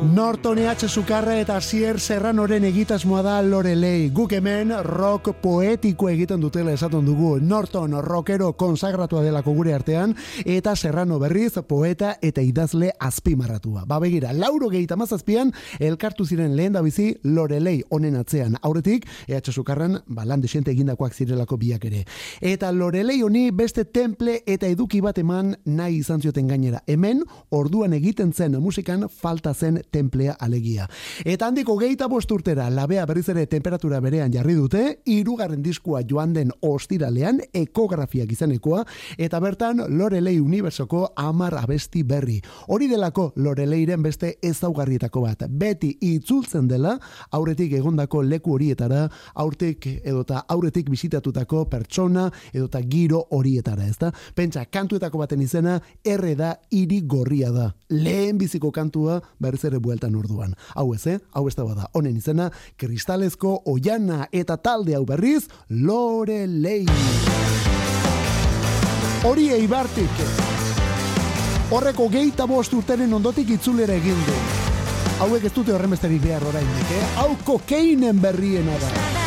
Norton 0.05 0.59
EH 0.59 0.87
Sukarra 0.89 1.35
eta 1.41 1.57
Sier 1.61 1.97
Serranoren 1.99 2.65
egitasmoa 2.69 3.23
da 3.25 3.39
Lorelei. 3.43 4.11
Guk 4.13 4.35
hemen 4.37 4.71
rock 4.85 5.31
poetiko 5.43 6.11
egiten 6.11 6.43
dutela 6.43 6.75
esaten 6.77 7.07
dugu. 7.07 7.39
Norton 7.41 7.97
rockero 8.05 8.53
konsagratua 8.53 9.23
delako 9.25 9.55
gure 9.57 9.73
artean 9.75 10.15
eta 10.45 10.77
Serrano 10.77 11.19
berriz 11.19 11.55
poeta 11.67 12.17
eta 12.23 12.43
idazle 12.43 12.93
azpimarratua. 13.01 13.87
Ba 13.87 13.99
begira, 13.99 14.33
lauro 14.33 14.69
gehieta 14.69 14.97
mazazpian 14.97 15.53
elkartu 15.81 16.27
ziren 16.27 16.55
lehen 16.57 16.77
da 16.77 16.83
bizi 16.83 17.17
Lorelei 17.25 17.83
honen 17.91 18.17
atzean. 18.17 18.59
Aurretik 18.63 19.09
EH 19.27 19.51
Sukarran 19.51 19.99
balan 20.07 20.41
desente 20.41 20.71
egindakoak 20.71 21.15
zirelako 21.15 21.57
biak 21.57 21.85
ere. 21.85 22.05
Eta 22.41 22.71
Lorelei 22.73 23.23
honi 23.23 23.51
beste 23.51 23.85
temple 23.85 24.43
eta 24.47 24.67
eduki 24.67 25.01
bat 25.01 25.19
eman 25.19 25.57
nahi 25.65 25.99
izan 26.05 26.21
zioten 26.21 26.47
gainera. 26.49 26.85
Hemen, 26.87 27.25
orduan 27.51 27.93
egiten 27.93 28.33
zen 28.33 28.61
musikan 28.61 29.09
falta 29.09 29.44
zen 29.53 29.83
templea 29.91 30.37
alegia. 30.41 30.89
Eta 31.25 31.49
handiko 31.51 31.77
geita 31.77 32.07
bosturtera 32.09 32.71
labea 32.71 33.05
berriz 33.07 33.29
ere 33.29 33.47
temperatura 33.47 34.01
berean 34.01 34.33
jarri 34.33 34.55
dute, 34.55 35.01
irugarren 35.05 35.63
diskua 35.63 36.01
joan 36.09 36.33
den 36.33 36.53
ostiralean 36.63 37.41
ekografiak 37.53 38.33
izanekoa, 38.33 38.85
eta 39.19 39.41
bertan 39.41 39.83
Lorelei 39.99 40.39
Universoko 40.41 41.13
amar 41.17 41.59
abesti 41.61 42.03
berri. 42.03 42.41
Hori 42.69 42.89
delako 42.89 43.33
Loreleiren 43.37 44.03
beste 44.03 44.37
ezaugarrietako 44.43 45.25
bat. 45.27 45.45
Beti 45.49 45.91
itzultzen 46.01 46.69
dela, 46.71 46.95
aurretik 47.35 47.73
egondako 47.77 48.23
leku 48.23 48.55
horietara, 48.55 49.09
aurtik 49.35 49.87
edota 50.05 50.45
aurretik 50.49 50.91
bisitatutako 50.91 51.65
pertsona 51.71 52.29
edota 52.53 52.81
giro 52.81 53.25
horietara, 53.35 53.87
ezta? 53.89 54.13
Pentsa, 54.35 54.65
kantuetako 54.71 55.19
baten 55.25 55.43
izena, 55.43 55.79
erre 56.05 56.35
da 56.39 56.55
hiri 56.71 57.01
gorria 57.09 57.51
da. 57.55 57.71
Lehen 57.91 58.39
biziko 58.39 58.71
kantua 58.75 59.21
berriz 59.39 59.65
ere 59.65 59.79
bueltan 59.79 60.15
orduan. 60.15 60.55
Hau 60.75 60.93
ez, 60.95 61.07
eh? 61.07 61.19
Hau 61.33 61.47
ez 61.49 61.55
da 61.55 61.65
bada. 61.65 61.89
Honen 61.93 62.17
izena, 62.17 62.51
kristalezko 62.77 63.63
oiana 63.71 64.29
eta 64.33 64.57
talde 64.57 64.97
hau 64.97 65.05
berriz, 65.07 65.49
Lorelei. 65.69 66.85
Hori 69.25 69.51
eibartik. 69.57 70.23
Horreko 71.73 72.09
geita 72.13 72.47
bost 72.47 72.75
urtenen 72.77 73.13
ondotik 73.17 73.57
itzulera 73.57 73.97
egin 73.97 74.21
du. 74.27 74.39
Hauek 75.25 75.47
ez 75.49 75.53
dute 75.55 75.73
horren 75.73 75.95
besterik 75.95 76.23
behar 76.23 76.45
orainik, 76.45 76.97
eh? 76.99 77.05
Hau 77.23 77.31
kokeinen 77.47 78.21
berriena 78.21 78.81
da. 78.83 79.24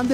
Joan 0.00 0.08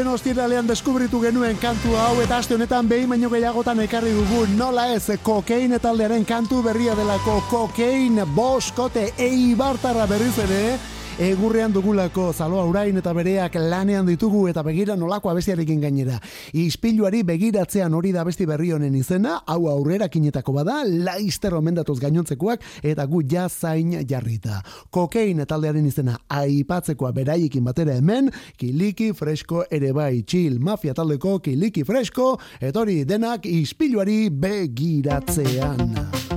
den 0.50 0.66
deskubritu 0.66 1.20
genuen 1.22 1.58
kantu 1.62 1.92
hau 1.94 2.16
eta 2.22 2.40
aste 2.40 2.56
honetan 2.56 2.88
behin 2.90 3.06
baino 3.08 3.28
gehiagotan 3.30 3.78
ekarri 3.84 4.10
dugu 4.16 4.40
nola 4.58 4.88
ez 4.90 5.14
kokein 5.22 5.78
taldearen 5.78 6.24
kantu 6.26 6.58
berria 6.64 6.96
delako 6.98 7.36
kokein 7.50 8.18
boskote 8.34 9.12
eibartarra 9.16 10.08
berriz 10.10 10.34
ere 10.42 10.95
egurrean 11.18 11.72
dugulako 11.72 12.32
zaloa 12.32 12.64
urain 12.68 12.96
eta 13.00 13.12
bereak 13.16 13.54
lanean 13.56 14.06
ditugu 14.06 14.42
eta 14.50 14.62
begira 14.62 14.96
nolako 14.96 15.30
abestiarekin 15.30 15.80
gainera. 15.80 16.18
Ispiluari 16.52 17.22
begiratzean 17.24 17.94
hori 17.96 18.12
da 18.12 18.24
besti 18.24 18.46
berri 18.46 18.72
honen 18.76 18.94
izena, 18.98 19.38
hau 19.46 19.68
aurrera 19.72 20.10
kinetako 20.12 20.52
bada, 20.58 20.82
laister 20.84 21.54
omendatuz 21.56 21.98
gainontzekoak 22.02 22.60
eta 22.84 23.06
gu 23.08 23.22
ja 23.32 23.48
zain 23.48 23.96
jarrita. 24.08 24.60
Kokein 24.90 25.40
taldearen 25.48 25.88
izena 25.88 26.18
aipatzekoa 26.28 27.12
beraiekin 27.16 27.64
batera 27.64 27.96
hemen, 27.96 28.30
kiliki 28.60 29.12
fresko 29.16 29.64
ere 29.70 29.94
bai, 29.96 30.22
chill 30.28 30.60
mafia 30.60 30.94
taldeko 30.94 31.38
kiliki 31.40 31.84
fresko, 31.84 32.34
etori 32.60 33.04
denak 33.08 33.48
ispiluari 33.48 34.28
begiratzean. 34.30 36.35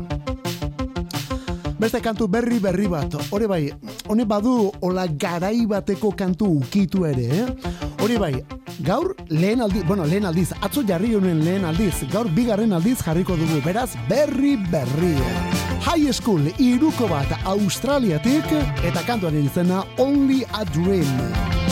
Beste 1.79 2.01
kantu 2.03 2.27
berri 2.27 2.57
berri 2.59 2.89
bat, 2.91 3.13
hori 3.31 3.47
bai, 3.47 3.69
hone 4.11 4.25
badu 4.27 4.67
ola 4.83 5.05
garai 5.07 5.63
bateko 5.63 6.11
kantu 6.11 6.49
ukitu 6.59 7.05
ere, 7.07 7.27
eh? 7.31 7.45
Hori 8.03 8.17
bai, 8.19 8.33
gaur 8.83 9.15
lehen 9.29 9.63
aldiz, 9.63 9.85
bueno, 9.87 10.03
lehen 10.03 10.27
aldiz, 10.27 10.51
atzo 10.59 10.83
jarri 10.83 11.13
honen 11.15 11.39
lehen 11.45 11.63
aldiz, 11.63 12.03
gaur 12.11 12.27
bigarren 12.35 12.75
aldiz 12.75 12.97
jarriko 12.99 13.39
dugu, 13.39 13.61
beraz 13.63 13.93
berri 14.09 14.57
berri. 14.67 15.15
High 15.87 16.11
School 16.11 16.51
iruko 16.59 17.07
bat 17.07 17.31
Australiatik 17.47 18.51
eta 18.83 19.07
kantuaren 19.07 19.47
izena 19.47 19.85
Only 20.03 20.43
a 20.51 20.67
Dream. 20.75 21.68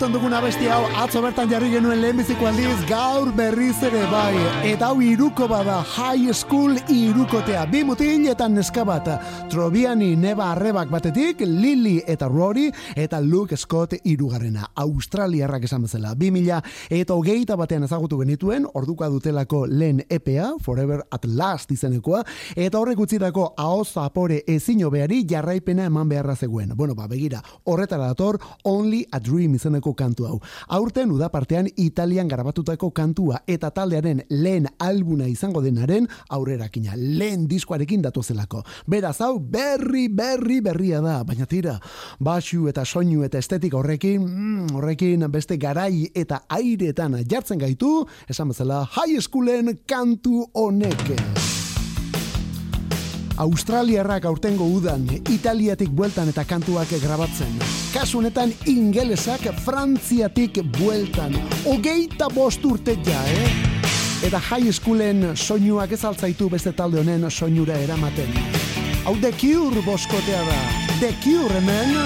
Entzuten 0.00 0.16
dugun 0.16 0.32
abesti 0.32 0.68
hau 0.72 0.86
atzo 0.96 1.20
bertan 1.20 1.50
jarri 1.50 1.66
genuen 1.74 1.98
lehenbiziko 2.00 2.46
aldiz 2.48 2.86
gaur 2.88 3.28
berriz 3.36 3.82
ere 3.84 4.00
bai. 4.08 4.32
Eta 4.64 4.86
hau 4.88 5.02
iruko 5.04 5.44
bada 5.44 5.82
high 5.84 6.32
school 6.32 6.72
irukotea. 6.88 7.66
Bi 7.68 7.82
mutil 7.84 8.24
eta 8.30 8.46
neska 8.48 8.80
bat. 8.88 9.10
Trobiani 9.52 10.14
neba 10.16 10.46
arrebak 10.54 10.88
batetik, 10.88 11.42
Lily 11.44 11.98
eta 12.08 12.28
Rory 12.32 12.70
eta 12.96 13.20
Luke 13.20 13.58
Scott 13.60 13.98
irugarrena. 14.02 14.70
Australiarrak 14.74 15.66
esan 15.68 15.84
bezala. 15.84 16.14
Bi 16.14 16.30
mila 16.30 16.62
eta 16.88 17.12
hogeita 17.12 17.58
batean 17.60 17.84
ezagutu 17.84 18.22
genituen, 18.22 18.64
orduka 18.72 19.10
dutelako 19.12 19.66
lehen 19.66 20.00
EPA, 20.08 20.54
Forever 20.64 21.04
at 21.10 21.26
Last 21.26 21.76
izenekoa, 21.76 22.22
eta 22.56 22.80
horrek 22.80 23.04
utzitako 23.04 23.50
ahoz 23.58 23.90
zapore 23.92 24.44
ezin 24.46 24.80
jarraipena 24.80 25.84
eman 25.84 26.08
beharra 26.08 26.36
zegoen. 26.36 26.72
Bueno, 26.74 26.94
ba, 26.94 27.06
begira, 27.06 27.42
horretara 27.64 28.06
dator 28.06 28.40
Only 28.64 29.04
a 29.12 29.20
Dream 29.20 29.54
izeneko 29.54 29.89
kantu 29.94 30.26
hau. 30.26 30.38
Aurten 30.68 31.10
udapartean 31.12 31.68
Italian 31.76 32.28
garabatutako 32.28 32.90
kantua 32.90 33.42
eta 33.46 33.70
taldearen 33.70 34.24
lehen 34.30 34.66
albuna 34.78 35.28
izango 35.28 35.62
denaren 35.62 36.08
aurrerakina. 36.30 36.96
Lehen 36.96 37.46
diskoarekin 37.48 38.02
datozelako. 38.02 38.62
Beraz 38.86 39.18
hau 39.20 39.38
berri 39.38 40.08
berri 40.08 40.60
berria 40.60 41.00
da, 41.04 41.20
baina 41.24 41.46
tira, 41.46 41.78
basu 42.18 42.68
eta 42.68 42.84
soinu 42.84 43.24
eta 43.26 43.38
estetika 43.38 43.78
horrekin, 43.78 44.26
mm, 44.26 44.74
horrekin 44.76 45.26
beste 45.30 45.56
garai 45.56 46.10
eta 46.14 46.42
airetan 46.48 47.20
jartzen 47.28 47.58
gaitu, 47.58 48.06
esan 48.28 48.48
bezala 48.48 48.84
high 48.96 49.20
schoolen 49.20 49.78
kantu 49.86 50.46
honek. 50.54 51.59
Australiarrak 53.40 54.26
aurtengo 54.28 54.66
udan, 54.68 55.06
Italiatik 55.32 55.88
bueltan 55.96 56.28
eta 56.28 56.42
kantuak 56.44 56.90
grabatzen. 57.00 57.54
Kasu 57.94 58.18
honetan 58.20 58.52
ingelesak 58.68 59.46
Frantziatik 59.64 60.60
bueltan. 60.76 61.38
Ogeita 61.64 62.28
bost 62.34 62.64
urte 62.68 62.98
ja, 63.06 63.22
eh? 63.32 63.48
Eta 64.28 64.36
high 64.50 64.68
schoolen 64.76 65.30
soinuak 65.32 65.96
ez 65.96 66.02
altzaitu 66.04 66.50
beste 66.52 66.74
talde 66.76 67.00
honen 67.00 67.24
soinura 67.30 67.80
eramaten. 67.80 68.36
Hau 69.06 69.16
The 69.16 69.32
Cure 69.32 69.80
boskotea 69.88 70.42
da. 70.44 70.60
The 71.00 71.14
Cure 71.24 71.62
hemen, 71.62 71.96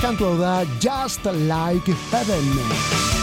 kantu 0.00 0.30
hau 0.30 0.38
da 0.40 0.54
Just 0.80 1.28
Like 1.28 1.92
Heaven. 2.08 3.21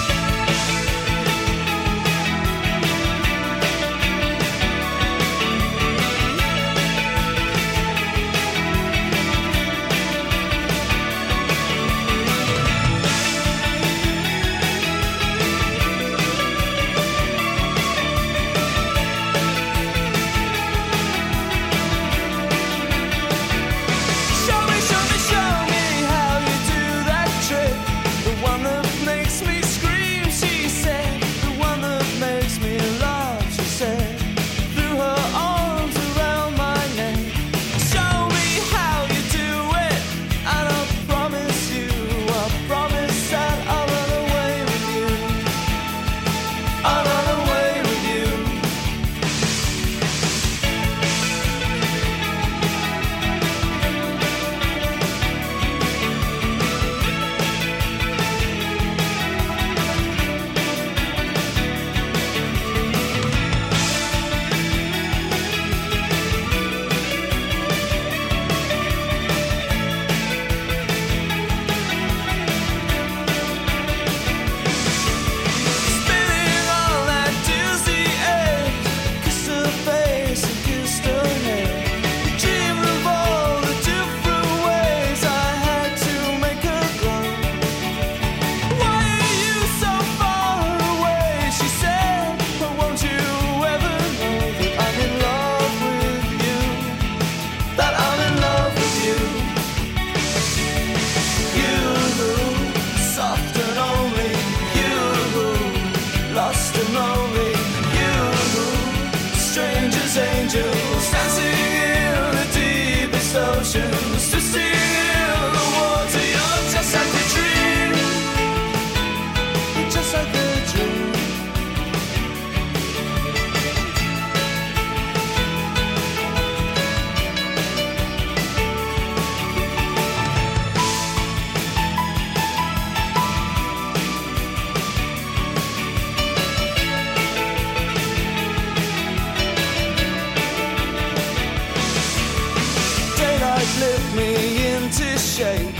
Into 145.41 145.78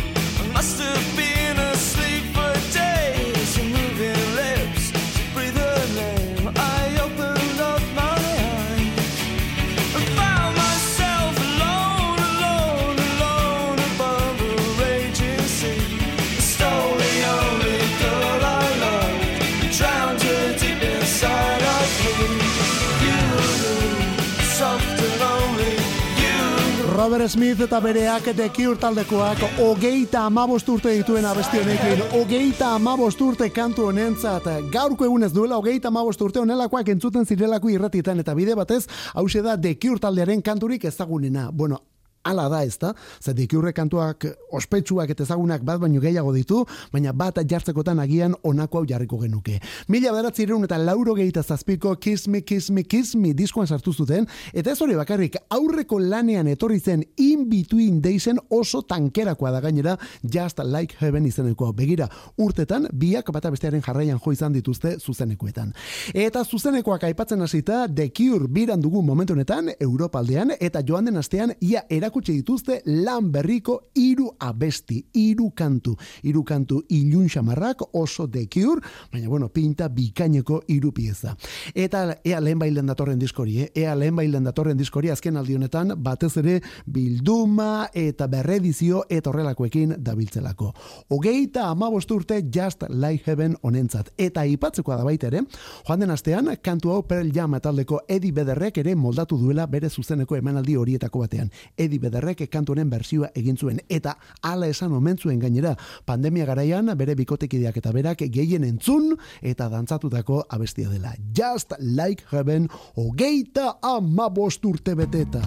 Smith 27.29 27.61
eta 27.61 27.79
bereak 27.79 28.25
The 28.35 28.49
Cure 28.49 28.79
taldekoak 28.79 29.41
hogeita 29.59 30.23
amabost 30.25 30.69
urte 30.73 30.89
dituen 30.97 31.27
abesti 31.29 31.59
honekin, 31.61 32.01
hogeita 32.17 32.71
amabost 32.73 33.21
urte 33.21 33.51
kantu 33.53 33.85
honentzat, 33.91 34.47
gaurko 34.73 35.05
egunez 35.05 35.29
duela 35.35 35.59
hogeita 35.59 35.91
amabost 35.93 36.21
urte 36.25 36.41
honelakoak 36.41 36.89
entzuten 36.89 37.29
zirelako 37.29 37.69
irratietan 37.69 38.19
eta 38.23 38.33
bide 38.33 38.55
batez, 38.57 38.87
hause 39.13 39.43
da 39.45 39.57
The 39.61 39.77
Cure 39.77 40.41
kanturik 40.41 40.85
ezagunena. 40.85 41.51
Bueno, 41.53 41.83
Ala 42.23 42.49
da 42.51 42.63
ez 42.63 42.77
da, 42.77 42.93
ze 43.23 43.33
dikiurre 43.33 43.71
kantuak 43.73 44.25
ospetsuak 44.51 45.09
eta 45.13 45.23
ezagunak 45.23 45.63
bat 45.63 45.79
baino 45.79 46.01
gehiago 46.03 46.33
ditu, 46.35 46.65
baina 46.91 47.13
bat 47.15 47.39
jartzekotan 47.47 47.99
agian 47.99 48.35
honako 48.43 48.81
hau 48.81 48.85
jarriko 48.87 49.17
genuke. 49.21 49.59
Mila 49.87 50.11
bederatzireun 50.11 50.65
eta 50.67 50.77
lauro 50.77 51.15
gehita 51.15 51.43
zazpiko 51.43 51.95
Kiss 51.95 52.27
Me, 52.27 52.41
Kiss 52.41 52.71
Me, 52.71 52.83
Kiss 52.83 53.15
Me 53.15 53.33
diskoan 53.33 53.67
sartu 53.67 53.93
zuten, 53.93 54.27
eta 54.53 54.71
ez 54.71 54.81
hori 54.81 54.97
bakarrik 54.99 55.37
aurreko 55.49 55.99
lanean 55.99 56.47
etorri 56.51 56.79
zen 56.79 57.05
In 57.17 57.47
Between 57.49 58.01
Daysen 58.01 58.39
oso 58.49 58.81
tankerakoa 58.81 59.51
da 59.51 59.61
gainera 59.61 59.97
Just 60.23 60.59
Like 60.59 60.99
Heaven 60.99 61.25
izeneko. 61.25 61.71
Begira, 61.73 62.09
urtetan 62.37 62.87
biak 62.91 63.31
bata 63.31 63.51
bestearen 63.51 63.81
jarraian 63.85 64.19
jo 64.19 64.33
izan 64.35 64.53
dituzte 64.53 64.97
zuzenekoetan. 64.99 65.71
Eta 66.13 66.43
zuzenekoak 66.43 67.03
aipatzen 67.07 67.41
hasita 67.41 67.85
The 67.87 68.09
Cure 68.11 68.47
biran 68.51 68.81
dugu 68.81 69.01
momentu 69.05 69.33
honetan 69.33 69.71
Europaldean 69.79 70.51
eta 70.59 70.83
joan 70.85 71.05
den 71.05 71.17
astean 71.17 71.53
ia 71.61 71.85
erakutsi 72.09 72.33
dituzte 72.39 72.81
lan 72.89 73.29
berriko 73.31 73.91
hiru 73.93 74.31
abesti, 74.41 75.03
hiru 75.13 75.51
kantu, 75.55 75.95
hiru 76.25 76.41
kantu 76.43 76.81
ilun 76.89 77.29
xamarrak 77.29 77.83
oso 77.93 78.27
Cure, 78.49 78.81
baina 79.11 79.27
bueno, 79.27 79.49
pinta 79.49 79.87
bikaineko 79.89 80.63
hiru 80.67 80.91
pieza. 80.91 81.35
Eta 81.75 82.17
ea 82.23 82.39
lehen 82.39 82.59
bailen 82.59 82.87
datorren 82.87 83.19
diskori, 83.19 83.61
eh? 83.61 83.71
ea 83.75 83.95
lehen 83.95 84.15
bailen 84.15 84.43
datorren 84.43 84.77
diskori 84.77 85.09
azken 85.09 85.37
aldi 85.37 85.55
honetan 85.55 85.93
batez 85.97 86.37
ere 86.37 86.61
bilduma 86.85 87.89
eta 87.93 88.27
berredizio 88.27 89.03
eta 89.09 89.29
horrelakoekin 89.29 89.95
dabiltzelako. 89.99 90.73
Hogeita 91.09 91.67
amabost 91.69 92.11
urte 92.11 92.41
Just 92.49 92.83
Like 92.89 93.23
Heaven 93.25 93.55
honentzat. 93.61 94.13
Eta 94.17 94.45
ipatzekoa 94.45 94.97
da 94.97 95.03
baita 95.03 95.27
ere, 95.27 95.43
joan 95.85 95.99
den 95.99 96.11
astean, 96.11 96.49
kantu 96.63 96.91
hau 96.95 97.03
Pearl 97.03 97.29
Jam 97.35 97.53
taldeko 97.61 98.01
Eddie 98.07 98.31
Bederrek 98.33 98.77
ere 98.77 98.95
moldatu 98.95 99.37
duela 99.37 99.67
bere 99.67 99.89
zuzeneko 99.89 100.35
emanaldi 100.39 100.75
horietako 100.79 101.25
batean. 101.25 101.51
Eddie 101.77 101.98
bederrek 101.99 102.45
kanturen 102.49 102.89
bersioa 102.89 103.29
egin 103.35 103.57
zuen 103.57 103.79
eta 103.89 104.15
hala 104.41 104.67
esan 104.67 104.93
omen 104.93 105.17
zuen 105.17 105.39
gainera 105.39 105.75
pandemia 106.05 106.45
garaian 106.45 106.93
bere 106.97 107.15
bikotekideak 107.15 107.77
eta 107.77 107.91
berak 107.91 108.25
gehien 108.31 108.63
entzun 108.63 109.15
eta 109.41 109.69
dantzatutako 109.69 110.45
abestia 110.49 110.89
dela 110.89 111.13
Just 111.35 111.73
Like 111.79 112.23
Heaven 112.31 112.69
hogeita 112.95 113.77
amabost 113.81 114.65
urte 114.65 114.95
beteta 114.95 115.43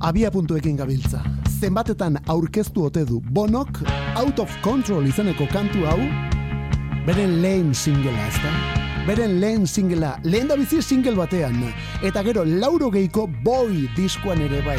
abia 0.00 0.30
puntuekin 0.30 0.76
gabiltza. 0.76 1.22
Zenbatetan 1.60 2.18
aurkeztu 2.26 2.84
ote 2.88 3.04
du 3.04 3.20
Bonok 3.20 3.82
Out 4.16 4.38
of 4.38 4.60
Control 4.64 5.06
izeneko 5.06 5.48
kantu 5.52 5.84
hau 5.86 5.98
beren 7.06 7.40
lehen 7.42 7.74
singela, 7.74 8.28
ezta? 8.28 8.89
Beren 9.06 9.40
lehen 9.40 9.66
singela, 9.66 10.18
lehen 10.24 10.48
da 10.48 10.56
bizi 10.60 10.82
single 10.82 11.16
batean. 11.16 11.56
Eta 12.04 12.22
gero, 12.22 12.44
lauro 12.44 12.90
geiko 12.92 13.26
boy 13.44 13.88
diskoan 13.96 14.42
ere 14.44 14.60
bai. 14.66 14.78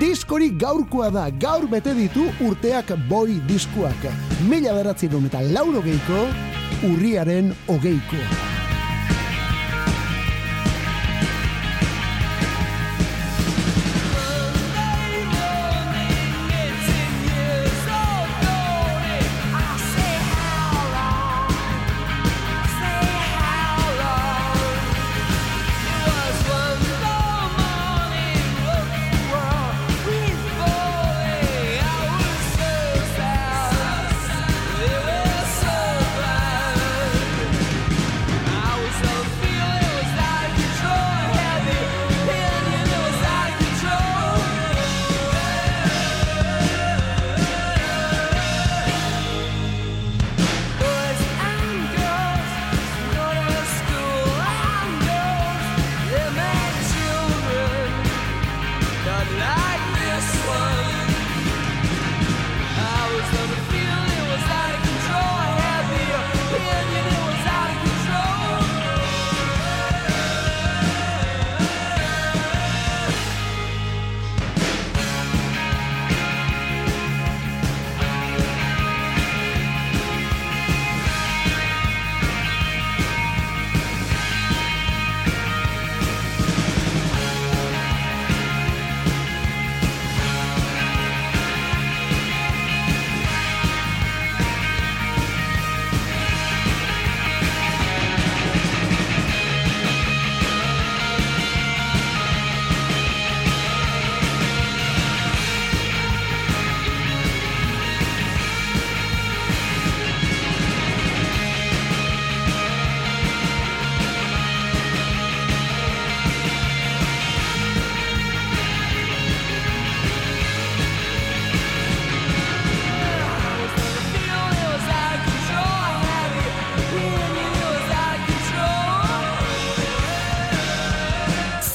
Diskori 0.00 0.50
gaurkoa 0.58 1.10
da, 1.14 1.28
gaur 1.30 1.68
bete 1.70 1.94
ditu 1.94 2.26
urteak 2.46 2.94
boy 3.08 3.38
diskoak. 3.48 4.08
Mila 4.48 4.74
beratzen 4.74 5.26
eta 5.26 5.42
lauro 5.54 5.82
geiko, 5.86 6.26
urriaren 6.90 7.54
hogeikoa. 7.68 8.59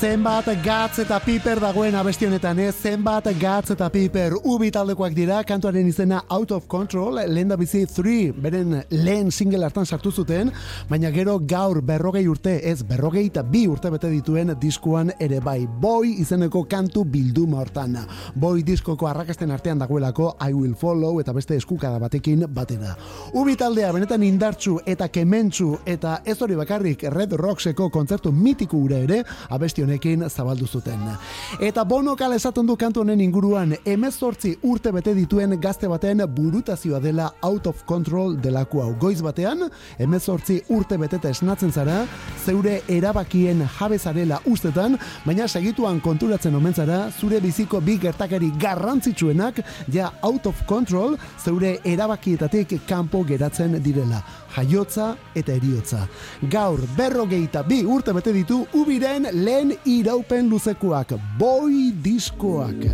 Zenbat 0.06 0.46
gatz 0.62 1.00
eta 1.02 1.18
piper 1.24 1.58
dagoen 1.64 1.96
abesti 1.98 2.28
honetan, 2.28 2.60
ez? 2.62 2.76
Zenbat 2.78 3.26
gatz 3.42 3.72
eta 3.74 3.88
piper 3.90 4.36
ubi 4.46 4.68
taldekoak 4.70 5.16
dira, 5.18 5.40
kantuaren 5.48 5.88
izena 5.90 6.20
Out 6.30 6.52
of 6.54 6.68
Control, 6.70 7.18
lehen 7.32 7.50
da 7.50 7.56
bizi 7.58 7.86
3, 7.90 8.28
beren 8.44 8.76
lehen 8.92 9.32
single 9.34 9.66
hartan 9.66 9.88
sartu 9.88 10.12
zuten, 10.12 10.52
baina 10.90 11.10
gero 11.16 11.40
gaur 11.42 11.80
berrogei 11.82 12.22
urte, 12.30 12.54
ez 12.70 12.84
berrogei 12.86 13.24
eta 13.32 13.42
bi 13.42 13.64
urte 13.72 13.90
bete 13.96 14.12
dituen 14.12 14.54
diskuan 14.62 15.10
ere 15.20 15.40
bai. 15.42 15.64
Boy 15.66 16.12
izeneko 16.22 16.66
kantu 16.70 17.06
bilduma 17.10 17.64
hortan. 17.64 17.98
Boy 18.36 18.62
diskoko 18.68 19.10
arrakasten 19.10 19.56
artean 19.56 19.82
dagoelako 19.82 20.36
I 20.38 20.54
Will 20.54 20.76
Follow 20.78 21.18
eta 21.24 21.34
beste 21.34 21.58
eskukada 21.58 21.98
batekin 22.04 22.46
batera. 22.54 22.94
Ubi 23.34 23.58
taldea 23.58 23.90
benetan 23.96 24.28
indartsu 24.28 24.78
eta 24.86 25.10
kementsu 25.10 25.80
eta 25.86 26.20
ez 26.26 26.38
hori 26.42 26.62
bakarrik 26.62 27.08
Red 27.10 27.34
Rockseko 27.42 27.90
kontzertu 27.90 28.36
mitiko 28.36 28.78
ure 28.86 29.02
ere 29.08 29.24
abesti 29.50 29.86
honekin 29.96 30.30
zabaldu 30.30 30.68
zuten. 30.68 31.00
Eta 31.60 31.84
bono 31.86 32.16
kal 32.16 32.34
esaten 32.34 32.66
du 32.68 32.76
kantu 32.76 33.02
honen 33.02 33.22
inguruan 33.22 33.76
emezortzi 33.86 34.56
urte 34.64 34.92
bete 34.92 35.14
dituen 35.16 35.60
gazte 35.62 35.88
baten 35.88 36.22
burutazioa 36.28 37.00
dela 37.00 37.32
out 37.42 37.68
of 37.68 37.86
control 37.86 38.36
delako 38.36 38.82
hau. 38.82 38.94
Goiz 39.00 39.22
batean, 39.22 39.70
emezortzi 40.00 40.62
urte 40.70 40.98
beteta 40.98 41.30
esnatzen 41.30 41.72
zara, 41.72 42.06
zeure 42.46 42.82
erabakien 42.88 43.64
jabezarela 43.80 44.42
ustetan, 44.46 44.98
baina 45.26 45.48
segituan 45.48 46.00
konturatzen 46.02 46.56
omen 46.56 46.74
zara, 46.74 47.10
zure 47.12 47.40
biziko 47.40 47.82
bi 47.82 47.98
gertakari 47.98 48.52
garrantzitsuenak, 48.60 49.62
ja 49.92 50.12
out 50.24 50.46
of 50.48 50.66
control, 50.68 51.18
zeure 51.40 51.80
erabakietatik 51.86 52.82
kanpo 52.88 53.24
geratzen 53.24 53.80
direla 53.84 54.24
jaiotza 54.56 55.16
eta 55.36 55.54
eriotza. 55.56 56.06
Gaur 56.52 56.80
berrogeita 56.98 57.64
bi 57.68 57.82
urte 57.84 58.14
bete 58.16 58.34
ditu 58.36 58.62
ubiren 58.78 59.28
lehen 59.34 59.74
iraupen 59.86 60.50
luzekoak, 60.50 61.14
boi 61.40 61.94
diskoak. 62.04 62.86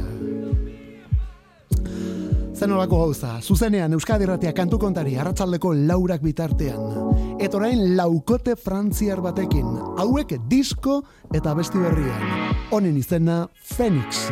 Zen 2.61 2.71
olako 2.75 2.99
gauza, 2.99 3.39
zuzenean 3.41 3.93
Euskadi 3.97 4.27
Ratia 4.29 4.51
kantu 4.53 4.77
kontari 4.77 5.15
arratsaldeko 5.17 5.71
laurak 5.87 6.21
bitartean. 6.21 7.39
Eta 7.41 7.57
orain 7.57 7.95
laukote 7.97 8.53
frantziar 8.53 9.23
batekin, 9.23 9.65
hauek 10.03 10.35
disko 10.51 11.01
eta 11.33 11.55
besti 11.57 11.81
berrian. 11.81 12.53
Honen 12.71 13.01
izena 13.01 13.47
Phoenix. 13.73 14.27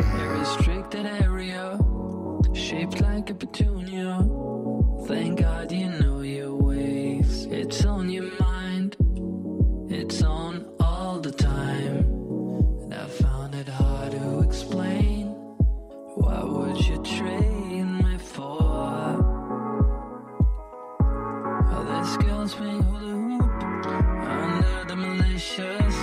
Playing 22.54 22.82
hula 22.82 23.00
hoop 23.00 23.62
under 24.26 24.84
the 24.88 24.96
malicious 24.96 25.96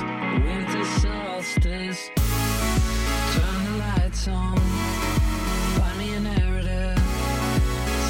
winter 0.45 0.85
solstice. 1.01 2.09
Turn 3.33 3.63
the 3.65 3.77
lights 3.79 4.27
on. 4.27 4.57
Find 5.77 5.97
me 5.99 6.13
a 6.13 6.19
narrative, 6.19 6.99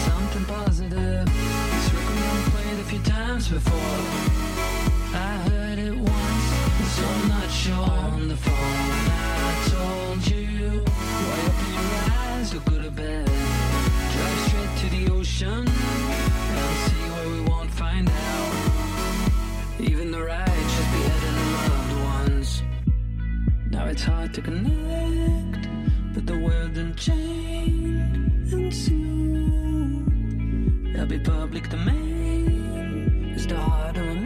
something 0.05 0.45
positive. 0.45 1.25
This 1.25 1.93
record 1.93 2.15
been 2.15 2.51
played 2.51 2.79
a 2.79 2.83
few 2.83 2.99
times 2.99 3.47
before. 3.49 4.26
to 24.37 24.43
connect, 24.43 25.67
but 26.13 26.27
the 26.27 26.37
world 26.37 26.77
unchained 26.77 28.53
and 28.53 28.71
soon 28.71 30.03
there'll 30.93 31.07
be 31.07 31.17
public 31.17 31.67
domain. 31.69 33.33
Is 33.35 33.47
the 33.47 33.57
heart 33.57 33.97
of 33.97 34.16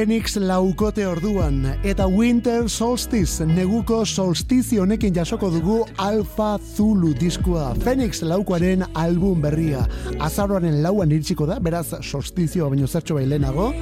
Phoenix 0.00 0.38
laukote 0.40 1.04
orduan 1.04 1.58
eta 1.84 2.06
Winter 2.08 2.70
Solstice 2.72 3.44
neguko 3.44 3.98
solstizio 4.08 4.86
honekin 4.86 5.12
jasoko 5.12 5.50
dugu 5.52 5.76
Alpha 6.00 6.54
Zulu 6.76 7.12
diskoa. 7.20 7.74
Phoenix 7.84 8.22
laukoaren 8.24 8.86
album 8.94 9.42
berria. 9.44 9.82
Azaroaren 10.18 10.80
lauan 10.80 11.12
iritsiko 11.12 11.44
da, 11.44 11.58
beraz 11.60 11.90
solstizioa 12.00 12.70
baino 12.72 12.88
zertxo 12.88 13.18
bailenago. 13.20 13.74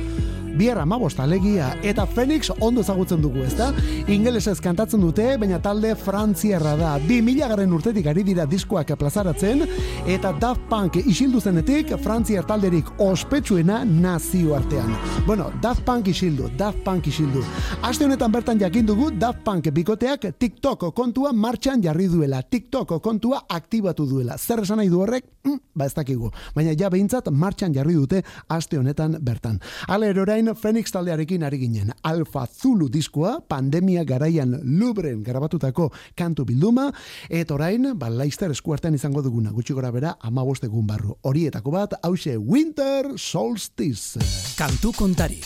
Bierra 0.59 0.83
amabost 0.83 1.21
alegia 1.23 1.69
eta 1.87 2.03
Phoenix 2.07 2.49
ondo 2.59 2.83
ezagutzen 2.83 3.21
dugu, 3.23 3.45
ezta? 3.47 3.69
Ingelesez 4.11 4.57
kantatzen 4.59 4.99
dute, 5.05 5.37
baina 5.39 5.61
talde 5.63 5.93
frantziarra 5.95 6.73
da. 6.75 6.97
2000 7.05 7.47
garren 7.53 7.75
urtetik 7.77 8.09
ari 8.11 8.25
dira 8.27 8.47
diskoak 8.51 8.91
plazaratzen 8.99 9.63
eta 10.11 10.33
Daft 10.41 10.65
Punk 10.71 10.99
isildu 10.99 11.39
zenetik 11.39 11.93
frantziar 12.03 12.47
talderik 12.49 12.91
ospetsuena 12.99 13.85
nazio 13.85 14.57
artean. 14.57 14.91
Bueno, 15.29 15.53
Daft 15.63 15.85
Punk 15.87 16.11
isildu, 16.11 16.51
Daft 16.59 16.83
Punk 16.83 17.07
isildu. 17.07 17.45
Aste 17.87 18.09
honetan 18.09 18.35
bertan 18.35 18.59
jakin 18.59 18.91
dugu 18.91 19.13
Daft 19.15 19.45
Punk 19.47 19.71
bikoteak 19.71 20.27
TikTok 20.41 20.89
kontua 20.95 21.33
martxan 21.33 21.85
jarri 21.87 22.09
duela, 22.11 22.43
TikTok 22.43 22.99
kontua 23.05 23.45
aktibatu 23.49 24.09
duela. 24.11 24.35
Zer 24.39 24.65
esan 24.67 24.83
nahi 24.83 24.91
du 24.91 25.05
horrek? 25.05 25.31
Mm, 25.47 25.63
ba 25.79 25.87
ez 25.87 25.95
dakigu. 25.95 26.33
Baina 26.57 26.75
ja 26.75 26.91
behintzat 26.91 27.31
martxan 27.31 27.79
jarri 27.79 27.95
dute 27.95 28.25
aste 28.51 28.79
honetan 28.79 29.21
bertan. 29.23 29.63
Hala 29.87 30.11
orain 30.19 30.48
Phoenix 30.55 30.93
taldearekin 30.93 31.43
ari 31.45 31.59
ginen. 31.59 31.93
Alpha 32.03 32.47
Zulu 32.47 32.89
diskoa, 32.89 33.39
pandemia 33.49 34.05
garaian 34.05 34.55
Lubren 34.79 35.23
grabatutako 35.23 35.91
kantu 36.17 36.45
bilduma, 36.45 36.89
eta 37.29 37.55
orain, 37.55 37.93
ba, 37.99 38.11
Leicester 38.11 38.51
eskuartean 38.51 38.95
izango 38.95 39.23
duguna, 39.23 39.51
gutxi 39.51 39.75
gora 39.75 39.91
bera, 39.91 40.17
amabost 40.21 40.65
egun 40.65 40.87
barru. 40.87 41.17
Horietako 41.23 41.75
bat, 41.75 41.99
hause 42.03 42.37
Winter 42.37 43.15
Solstice. 43.17 44.21
Kantu 44.59 44.93
kontari. 44.97 45.41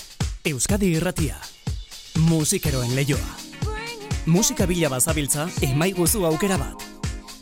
Euskadi 0.44 0.92
irratia. 0.96 1.36
Musikeroen 2.28 2.94
leioa. 2.96 3.36
Musika 4.26 4.66
bila 4.66 4.90
bazabiltza, 4.90 5.48
emaiguzu 5.62 6.26
aukera 6.26 6.58
bat. 6.58 6.86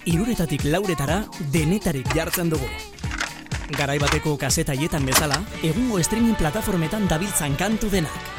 Iruretatik 0.09 0.65
lauretara, 0.65 1.25
denetarik 1.53 2.09
jartzen 2.17 2.49
dugu. 2.49 3.00
Garai 3.71 4.01
bateko 4.03 4.33
kasetaietan 4.35 5.05
bezala, 5.07 5.37
egungo 5.63 6.01
streaming 6.03 6.35
plataformetan 6.39 7.07
dabiltzan 7.11 7.55
kantu 7.61 7.91
denak. 7.93 8.31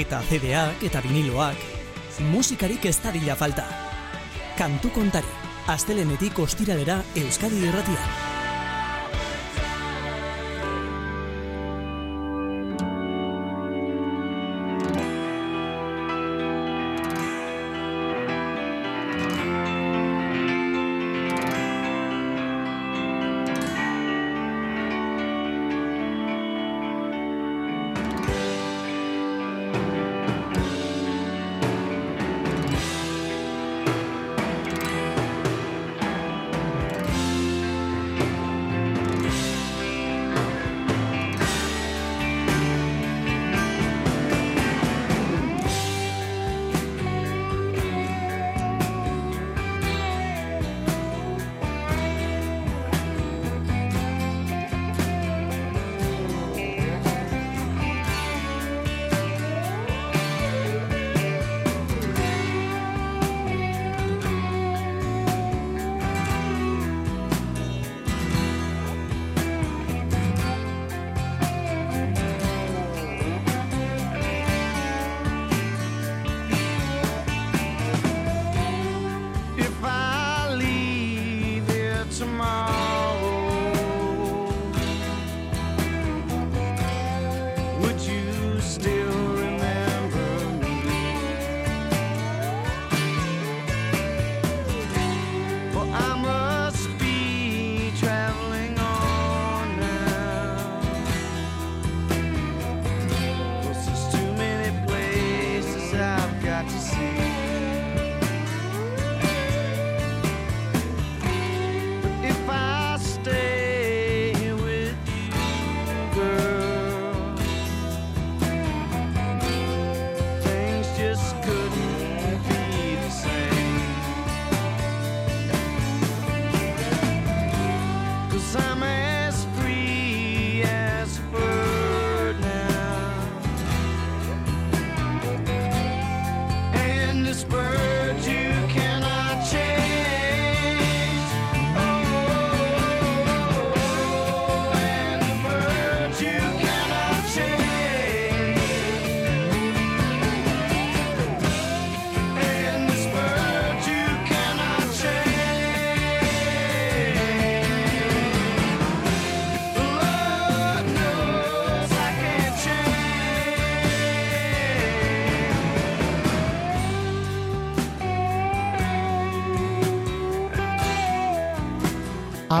Eta 0.00 0.18
CD-ak 0.26 0.82
eta 0.88 1.02
viniloak, 1.04 1.62
musikarik 2.32 2.86
ez 2.86 2.98
falta. 3.36 3.64
Kantu 4.58 4.90
kontari, 4.90 5.30
astelenetik 5.68 6.38
ostiralera 6.38 7.02
Euskadi 7.14 7.62
irratia. 7.68 8.39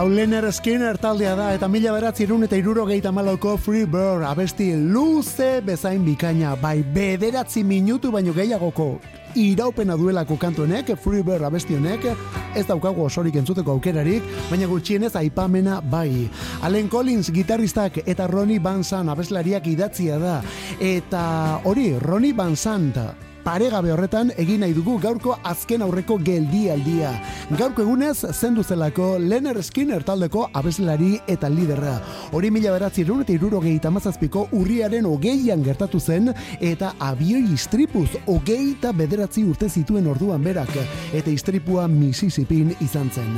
Hau 0.00 0.08
Leonard 0.08 0.48
Skinner 0.56 0.96
taldea 0.96 1.34
da 1.36 1.50
eta 1.52 1.68
mila 1.68 1.90
beratzi 1.92 2.22
irun 2.24 2.46
eta 2.46 2.56
irurogeita 2.56 3.10
malauko 3.12 3.58
Free 3.60 3.84
Bird 3.84 4.24
abesti 4.24 4.70
luze 4.72 5.50
bezain 5.60 6.06
bikaina 6.06 6.54
bai 6.56 6.78
bederatzi 6.94 7.60
minutu 7.68 8.08
baino 8.14 8.32
gehiagoko 8.32 8.94
iraupena 9.36 9.98
duelako 10.00 10.38
kantuenek, 10.40 10.94
Free 10.96 11.20
Bird 11.22 11.44
abesti 11.44 11.76
honek, 11.76 12.08
ez 12.56 12.64
daukagu 12.66 13.04
osorik 13.04 13.36
entzuteko 13.36 13.76
aukerarik, 13.76 14.24
baina 14.48 14.66
gutxienez 14.72 15.12
aipamena 15.20 15.82
bai. 15.84 16.30
Allen 16.64 16.88
Collins 16.88 17.28
gitarristak 17.30 18.00
eta 18.06 18.26
Ronnie 18.26 18.58
Van 18.58 18.80
Sant 18.82 19.12
abeslariak 19.12 19.68
idatzia 19.68 20.16
da. 20.18 20.38
Eta 20.80 21.60
hori, 21.68 21.90
Ronnie 22.00 22.32
Van 22.32 22.56
Sant 22.56 22.96
paregabe 23.44 23.92
horretan 23.92 24.30
egin 24.38 24.60
nahi 24.64 24.74
dugu 24.76 24.98
gaurko 25.00 25.36
azken 25.44 25.82
aurreko 25.82 26.18
geldialdia. 26.24 27.12
Gaurko 27.58 27.82
egunez 27.82 28.26
zendu 28.32 28.62
zelako 28.62 29.16
Leonard 29.18 29.62
Skinner 29.62 30.04
taldeko 30.04 30.46
abeslari 30.54 31.18
eta 31.28 31.48
liderra. 31.48 31.96
Hori 32.32 32.50
mila 32.50 32.74
beratzi 32.76 33.02
erun 33.04 33.24
eta 33.24 33.32
irurogeita 33.34 33.90
mazazpiko 33.90 34.46
urriaren 34.56 35.08
hogeian 35.08 35.64
gertatu 35.64 36.00
zen 36.00 36.32
eta 36.60 36.94
abioi 36.98 37.44
istripuz 37.54 38.08
hogeita 38.26 38.92
bederatzi 38.96 39.44
urte 39.48 39.68
zituen 39.68 40.06
orduan 40.10 40.44
berak 40.44 40.72
eta 41.12 41.30
istripua 41.30 41.88
Mississippin 41.88 42.74
izan 42.80 43.10
zen. 43.10 43.36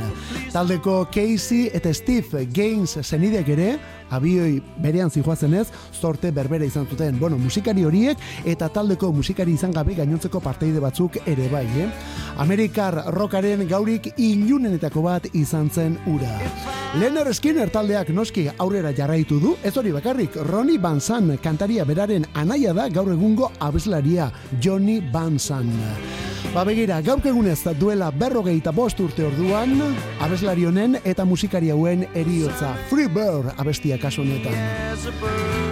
Taldeko 0.53 1.05
Casey 1.13 1.69
eta 1.73 1.93
Steve 1.93 2.45
Gaines 2.53 2.99
zenidek 3.03 3.49
ere 3.55 3.69
abioi 4.09 4.61
berean 4.81 5.11
zijoazenez, 5.11 5.67
zorte 5.93 6.31
berbera 6.31 6.65
izan 6.65 6.87
zuten. 6.89 7.19
Bueno, 7.19 7.37
musikari 7.37 7.85
horiek 7.85 8.17
eta 8.45 8.69
taldeko 8.69 9.11
musikari 9.13 9.53
izan 9.53 9.71
gabe 9.71 9.95
gainontzeko 9.95 10.39
parteide 10.43 10.79
batzuk 10.83 11.17
ere 11.25 11.47
bai, 11.51 11.65
eh? 11.79 11.89
Amerikar 12.37 13.03
rockaren 13.13 13.67
gaurik 13.69 14.13
ilunenetako 14.17 15.01
bat 15.05 15.27
izan 15.33 15.69
zen 15.69 15.97
ura. 16.07 16.33
Leonard 16.99 17.33
Skinner 17.33 17.71
taldeak 17.73 18.09
noski 18.13 18.47
aurrera 18.57 18.91
jarraitu 18.93 19.39
du, 19.41 19.55
ez 19.63 19.73
hori 19.77 19.93
bakarrik, 19.95 20.37
Ronnie 20.49 20.77
Van 20.81 21.01
Sant 21.01 21.39
kantaria 21.41 21.85
beraren 21.85 22.27
anaia 22.33 22.73
da 22.73 22.89
gaur 22.89 23.09
egungo 23.13 23.51
abeslaria, 23.59 24.31
Johnny 24.61 25.01
Van 25.13 25.39
Sant. 25.39 26.32
Ba 26.51 26.63
begira, 26.67 26.99
gaurk 27.01 27.25
egunez 27.25 27.63
duela 27.79 28.11
berrogeita 28.11 28.71
bost 28.71 28.99
urte 28.99 29.23
orduan, 29.25 29.79
abeslari 30.21 30.65
honen 30.65 30.99
eta 31.03 31.25
musikari 31.25 31.71
hauen 31.71 32.07
eriotza. 32.13 32.75
Free 32.89 33.07
Bird 33.07 33.53
abestia 33.57 33.97
kasu 33.97 34.21
honetan. 34.21 34.53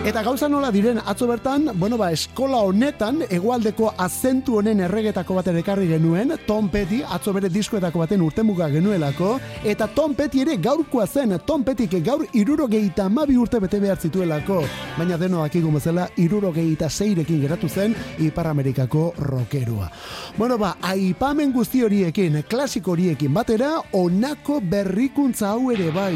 Eta 0.02 0.24
gauza 0.26 0.48
nola 0.50 0.72
diren 0.74 0.98
atzo 1.06 1.28
bertan, 1.30 1.68
bueno 1.78 1.98
ba, 2.00 2.08
eskola 2.12 2.64
honetan, 2.66 3.20
egualdeko 3.30 3.92
azentu 4.02 4.56
honen 4.58 4.80
erregetako 4.82 5.36
bat 5.38 5.52
ekarri 5.54 5.86
genuen, 5.92 6.34
Tom 6.48 6.70
Petty, 6.74 7.04
atzo 7.06 7.34
bere 7.36 7.52
diskoetako 7.54 8.02
baten 8.02 8.24
urtemuga 8.26 8.68
genuelako, 8.74 9.36
eta 9.64 9.86
Tom 9.94 10.16
Petty 10.18 10.42
ere 10.42 10.58
gaurkoa 10.58 11.06
zen, 11.06 11.38
Tom 11.46 11.62
Pettyk 11.64 12.00
gaur 12.02 12.26
irurogeita 12.34 13.06
amabi 13.06 13.38
urte 13.38 13.60
bete 13.62 13.80
behar 13.80 14.02
zituelako, 14.02 14.64
baina 14.98 15.20
deno 15.22 15.44
akigun 15.44 15.78
bezala 15.78 16.08
irurogeita 16.18 16.90
zeirekin 16.90 17.42
geratu 17.46 17.70
zen 17.70 17.94
Ipar 18.18 18.48
Amerikako 18.48 19.14
rockerua. 19.20 19.92
Bueno 20.38 20.58
ba, 20.62 20.76
aipamen 20.86 21.52
guzti 21.56 21.82
horiekin, 21.82 22.44
klasiko 22.50 22.94
horiekin 22.94 23.34
batera, 23.34 23.80
onako 23.98 24.60
berrikuntza 24.62 25.56
hau 25.56 25.72
ere 25.74 25.90
bai. 25.96 26.16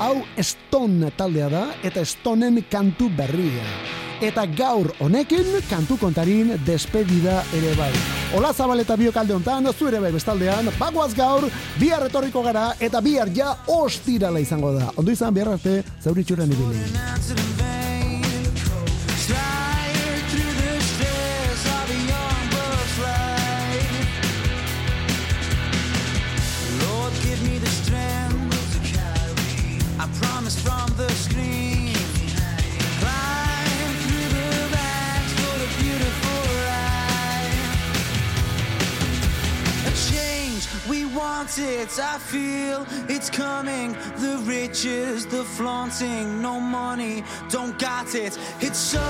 Hau 0.00 0.20
Stone 0.40 1.10
taldea 1.16 1.48
da 1.52 1.64
eta 1.84 2.04
Stoneen 2.04 2.60
kantu 2.70 3.10
berria. 3.16 3.64
Eta 4.20 4.44
gaur 4.44 4.90
honekin 5.00 5.48
kantu 5.70 5.96
kontarin 6.00 6.52
despedida 6.66 7.40
ere 7.56 7.72
bai. 7.78 7.92
Ola 8.36 8.52
zabal 8.52 8.84
eta 8.84 8.96
biok 9.00 9.16
alde 9.16 9.36
hontan, 9.38 9.72
zu 9.72 9.88
ere 9.88 10.00
bai 10.04 10.12
bestaldean, 10.12 10.68
bagoaz 10.78 11.14
gaur, 11.16 11.48
bihar 11.80 12.04
etorriko 12.10 12.44
gara 12.44 12.74
eta 12.80 13.00
bihar 13.00 13.32
ja 13.36 13.54
ostirala 13.66 14.40
izango 14.40 14.74
da. 14.76 14.92
Ondo 14.96 15.12
izan 15.12 15.34
bihar 15.34 15.54
arte, 15.56 15.80
zauritxuren 16.04 16.52
ibili. 16.52 17.79
Want 41.40 41.58
it. 41.58 41.98
I 41.98 42.18
feel 42.18 42.86
it's 43.08 43.30
coming. 43.30 43.92
The 44.24 44.36
riches, 44.44 45.24
the 45.26 45.42
flaunting, 45.42 46.42
no 46.42 46.60
money, 46.60 47.24
don't 47.48 47.78
got 47.78 48.14
it. 48.14 48.38
It's 48.60 48.78
so 48.78 49.08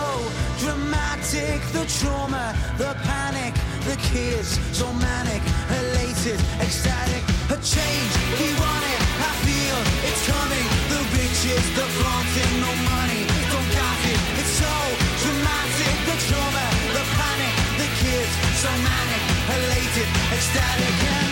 dramatic. 0.63 1.59
The 1.77 1.85
trauma, 1.99 2.55
the 2.79 2.95
panic, 3.03 3.55
the 3.83 3.97
kids, 4.13 4.61
so 4.79 4.87
manic, 5.07 5.43
elated, 5.81 6.39
ecstatic. 6.63 7.23
A 7.51 7.59
change, 7.75 8.13
we 8.39 8.49
want 8.63 8.85
it. 8.95 9.01
I 9.31 9.33
feel 9.47 9.79
it's 10.07 10.23
coming. 10.35 10.67
The 10.93 11.01
riches, 11.19 11.65
the 11.79 11.87
flaunting, 11.99 12.53
no 12.63 12.73
money, 12.95 13.23
don't 13.51 13.71
got 13.75 14.01
it. 14.13 14.21
It's 14.39 14.55
so 14.63 14.75
dramatic. 15.23 15.95
The 16.07 16.17
trauma, 16.31 16.67
the 16.95 17.05
panic, 17.19 17.55
the 17.83 17.89
kids, 17.99 18.33
so 18.63 18.71
manic, 18.87 19.23
elated, 19.57 20.09
ecstatic. 20.31 21.30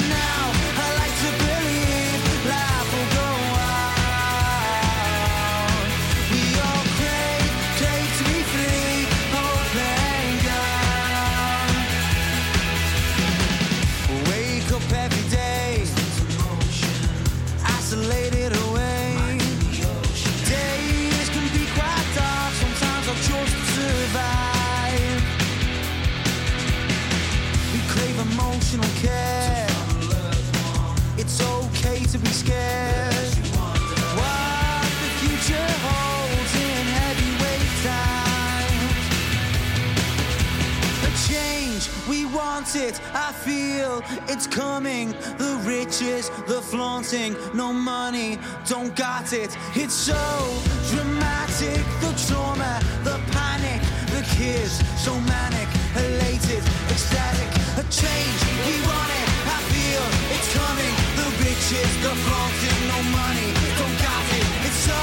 Want 42.59 42.75
it. 42.75 43.01
I 43.15 43.31
feel 43.47 44.03
it's 44.27 44.49
coming. 44.49 45.11
The 45.39 45.53
riches, 45.65 46.29
the 46.49 46.61
flaunting, 46.61 47.37
no 47.55 47.73
money, 47.73 48.37
don't 48.67 48.95
got 48.97 49.33
it. 49.33 49.57
It's 49.77 49.95
so 49.95 50.25
dramatic. 50.91 51.79
The 52.03 52.13
trauma, 52.27 52.73
the 53.05 53.17
panic, 53.31 53.81
the 54.11 54.23
kids, 54.35 54.75
so 55.05 55.13
manic, 55.33 55.69
elated, 56.03 56.65
ecstatic. 56.91 57.51
A 57.79 57.85
change, 58.03 58.41
we 58.67 58.75
want 58.91 59.11
it. 59.21 59.29
I 59.57 59.59
feel 59.71 60.05
it's 60.35 60.51
coming. 60.61 60.95
The 61.21 61.29
riches, 61.47 61.93
the 62.03 62.15
flaunting, 62.27 62.81
no 62.91 62.99
money, 63.23 63.51
don't 63.79 63.99
got 64.03 64.27
it. 64.35 64.47
It's 64.67 64.81
so 64.91 65.01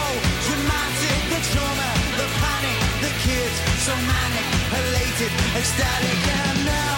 dramatic. 0.47 1.19
The 1.31 1.39
trauma, 1.51 1.89
the 2.19 2.27
panic, 2.41 2.77
the 3.05 3.11
kids, 3.23 3.57
so 3.87 3.93
manic, 4.11 4.47
elated, 4.75 5.31
ecstatic. 5.55 6.19
And 6.43 6.59
now 6.65 6.94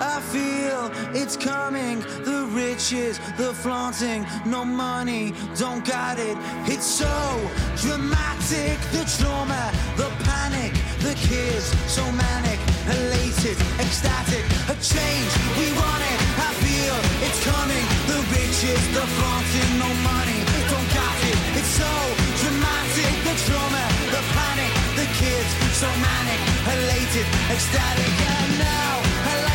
I 0.00 0.20
feel 0.20 0.90
it's 1.14 1.36
coming. 1.36 2.00
The 2.00 2.48
riches, 2.52 3.18
the 3.38 3.54
flaunting, 3.54 4.26
no 4.44 4.64
money, 4.64 5.32
don't 5.56 5.84
got 5.84 6.18
it. 6.18 6.36
It's 6.68 6.84
so 6.84 7.08
dramatic, 7.80 8.76
the 8.92 9.04
trauma, 9.16 9.72
the 9.96 10.08
panic, 10.24 10.72
the 11.00 11.14
kids, 11.16 11.72
so 11.88 12.04
manic, 12.12 12.60
elated, 12.92 13.56
ecstatic. 13.80 14.44
A 14.68 14.76
change, 14.84 15.32
we 15.56 15.72
want 15.72 16.02
it, 16.04 16.18
I 16.44 16.50
feel 16.60 16.96
it's 17.24 17.40
coming. 17.44 17.84
The 18.04 18.20
riches, 18.36 18.82
the 18.92 19.04
flaunting, 19.16 19.70
no 19.80 19.88
money, 20.04 20.40
don't 20.68 20.90
got 20.92 21.18
it. 21.24 21.38
It's 21.56 21.72
so 21.72 21.92
dramatic, 22.44 23.12
the 23.24 23.34
trauma, 23.48 23.84
the 24.12 24.22
panic, 24.36 24.72
the 25.00 25.08
kids, 25.16 25.50
so 25.72 25.88
manic, 26.04 26.40
elated, 26.68 27.26
ecstatic, 27.48 28.12
and 28.36 28.58
now 28.60 29.45